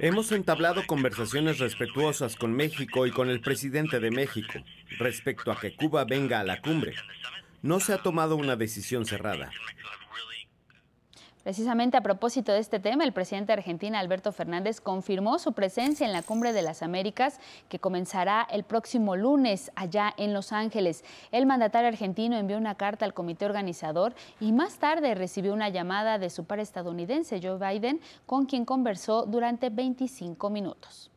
[0.00, 4.54] Hemos entablado conversaciones respetuosas con México y con el presidente de México
[4.98, 6.94] respecto a que Cuba venga a la cumbre.
[7.62, 9.50] No se ha tomado una decisión cerrada.
[11.44, 16.06] Precisamente a propósito de este tema, el presidente de Argentina, Alberto Fernández, confirmó su presencia
[16.06, 17.38] en la Cumbre de las Américas
[17.68, 21.04] que comenzará el próximo lunes allá en Los Ángeles.
[21.32, 26.18] El mandatario argentino envió una carta al comité organizador y más tarde recibió una llamada
[26.18, 31.13] de su par estadounidense, Joe Biden, con quien conversó durante 25 minutos.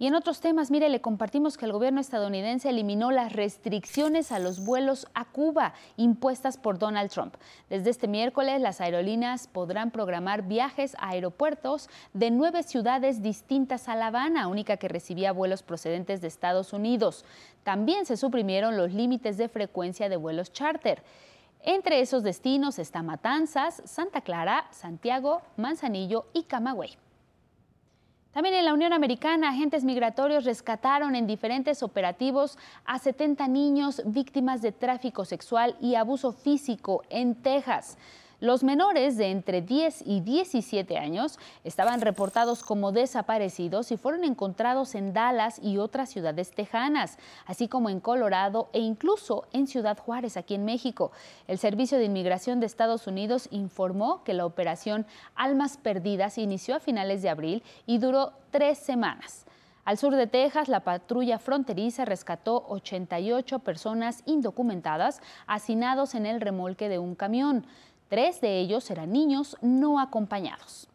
[0.00, 4.38] Y en otros temas, mire, le compartimos que el gobierno estadounidense eliminó las restricciones a
[4.38, 7.34] los vuelos a Cuba impuestas por Donald Trump.
[7.68, 13.94] Desde este miércoles, las aerolíneas podrán programar viajes a aeropuertos de nueve ciudades distintas a
[13.94, 17.26] La Habana, única que recibía vuelos procedentes de Estados Unidos.
[17.62, 21.02] También se suprimieron los límites de frecuencia de vuelos charter.
[21.62, 26.96] Entre esos destinos está Matanzas, Santa Clara, Santiago, Manzanillo y Camagüey.
[28.32, 34.62] También en la Unión Americana, agentes migratorios rescataron en diferentes operativos a 70 niños víctimas
[34.62, 37.98] de tráfico sexual y abuso físico en Texas.
[38.40, 44.94] Los menores de entre 10 y 17 años estaban reportados como desaparecidos y fueron encontrados
[44.94, 50.38] en Dallas y otras ciudades tejanas, así como en Colorado e incluso en Ciudad Juárez,
[50.38, 51.12] aquí en México.
[51.48, 56.80] El Servicio de Inmigración de Estados Unidos informó que la operación Almas Perdidas inició a
[56.80, 59.44] finales de abril y duró tres semanas.
[59.84, 66.88] Al sur de Texas, la patrulla fronteriza rescató 88 personas indocumentadas hacinados en el remolque
[66.88, 67.66] de un camión.
[68.10, 70.89] Tres de ellos eran niños no acompañados.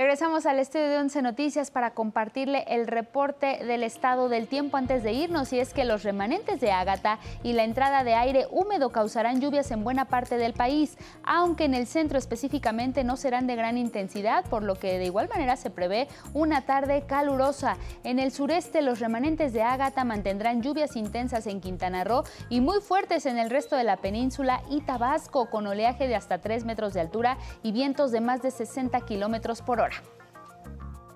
[0.00, 5.02] Regresamos al estudio de Once Noticias para compartirle el reporte del estado del tiempo antes
[5.02, 8.92] de irnos y es que los remanentes de Ágata y la entrada de aire húmedo
[8.92, 13.56] causarán lluvias en buena parte del país, aunque en el centro específicamente no serán de
[13.56, 17.76] gran intensidad, por lo que de igual manera se prevé una tarde calurosa.
[18.02, 22.80] En el sureste los remanentes de Ágata mantendrán lluvias intensas en Quintana Roo y muy
[22.80, 26.94] fuertes en el resto de la península y Tabasco con oleaje de hasta 3 metros
[26.94, 29.89] de altura y vientos de más de 60 kilómetros por hora.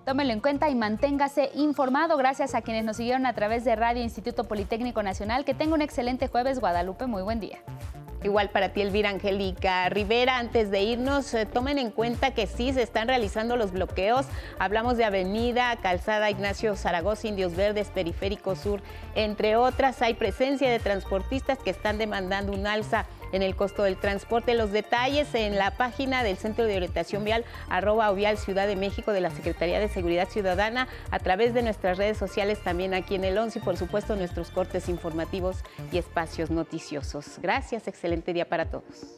[0.05, 2.19] Tómelo en cuenta y manténgase informado.
[2.19, 5.47] Gracias a quienes nos siguieron a través de Radio Instituto Politécnico Nacional.
[5.47, 7.07] Que tenga un excelente jueves, Guadalupe.
[7.07, 7.59] Muy buen día.
[8.25, 10.39] Igual para ti, Elvira Angélica Rivera.
[10.39, 14.25] Antes de irnos, eh, tomen en cuenta que sí se están realizando los bloqueos.
[14.59, 18.81] Hablamos de Avenida, Calzada Ignacio Zaragoza, Indios Verdes, Periférico Sur,
[19.15, 20.01] entre otras.
[20.01, 23.05] Hay presencia de transportistas que están demandando un alza
[23.35, 24.55] en el costo del transporte.
[24.55, 29.13] Los detalles en la página del Centro de Orientación Vial, arroba Vial Ciudad de México
[29.13, 33.25] de la Secretaría de Seguridad Ciudadana, a través de nuestras redes sociales también aquí en
[33.25, 37.39] el 11 y por supuesto nuestros cortes informativos y espacios noticiosos.
[37.43, 39.15] Gracias, excelente día para todos.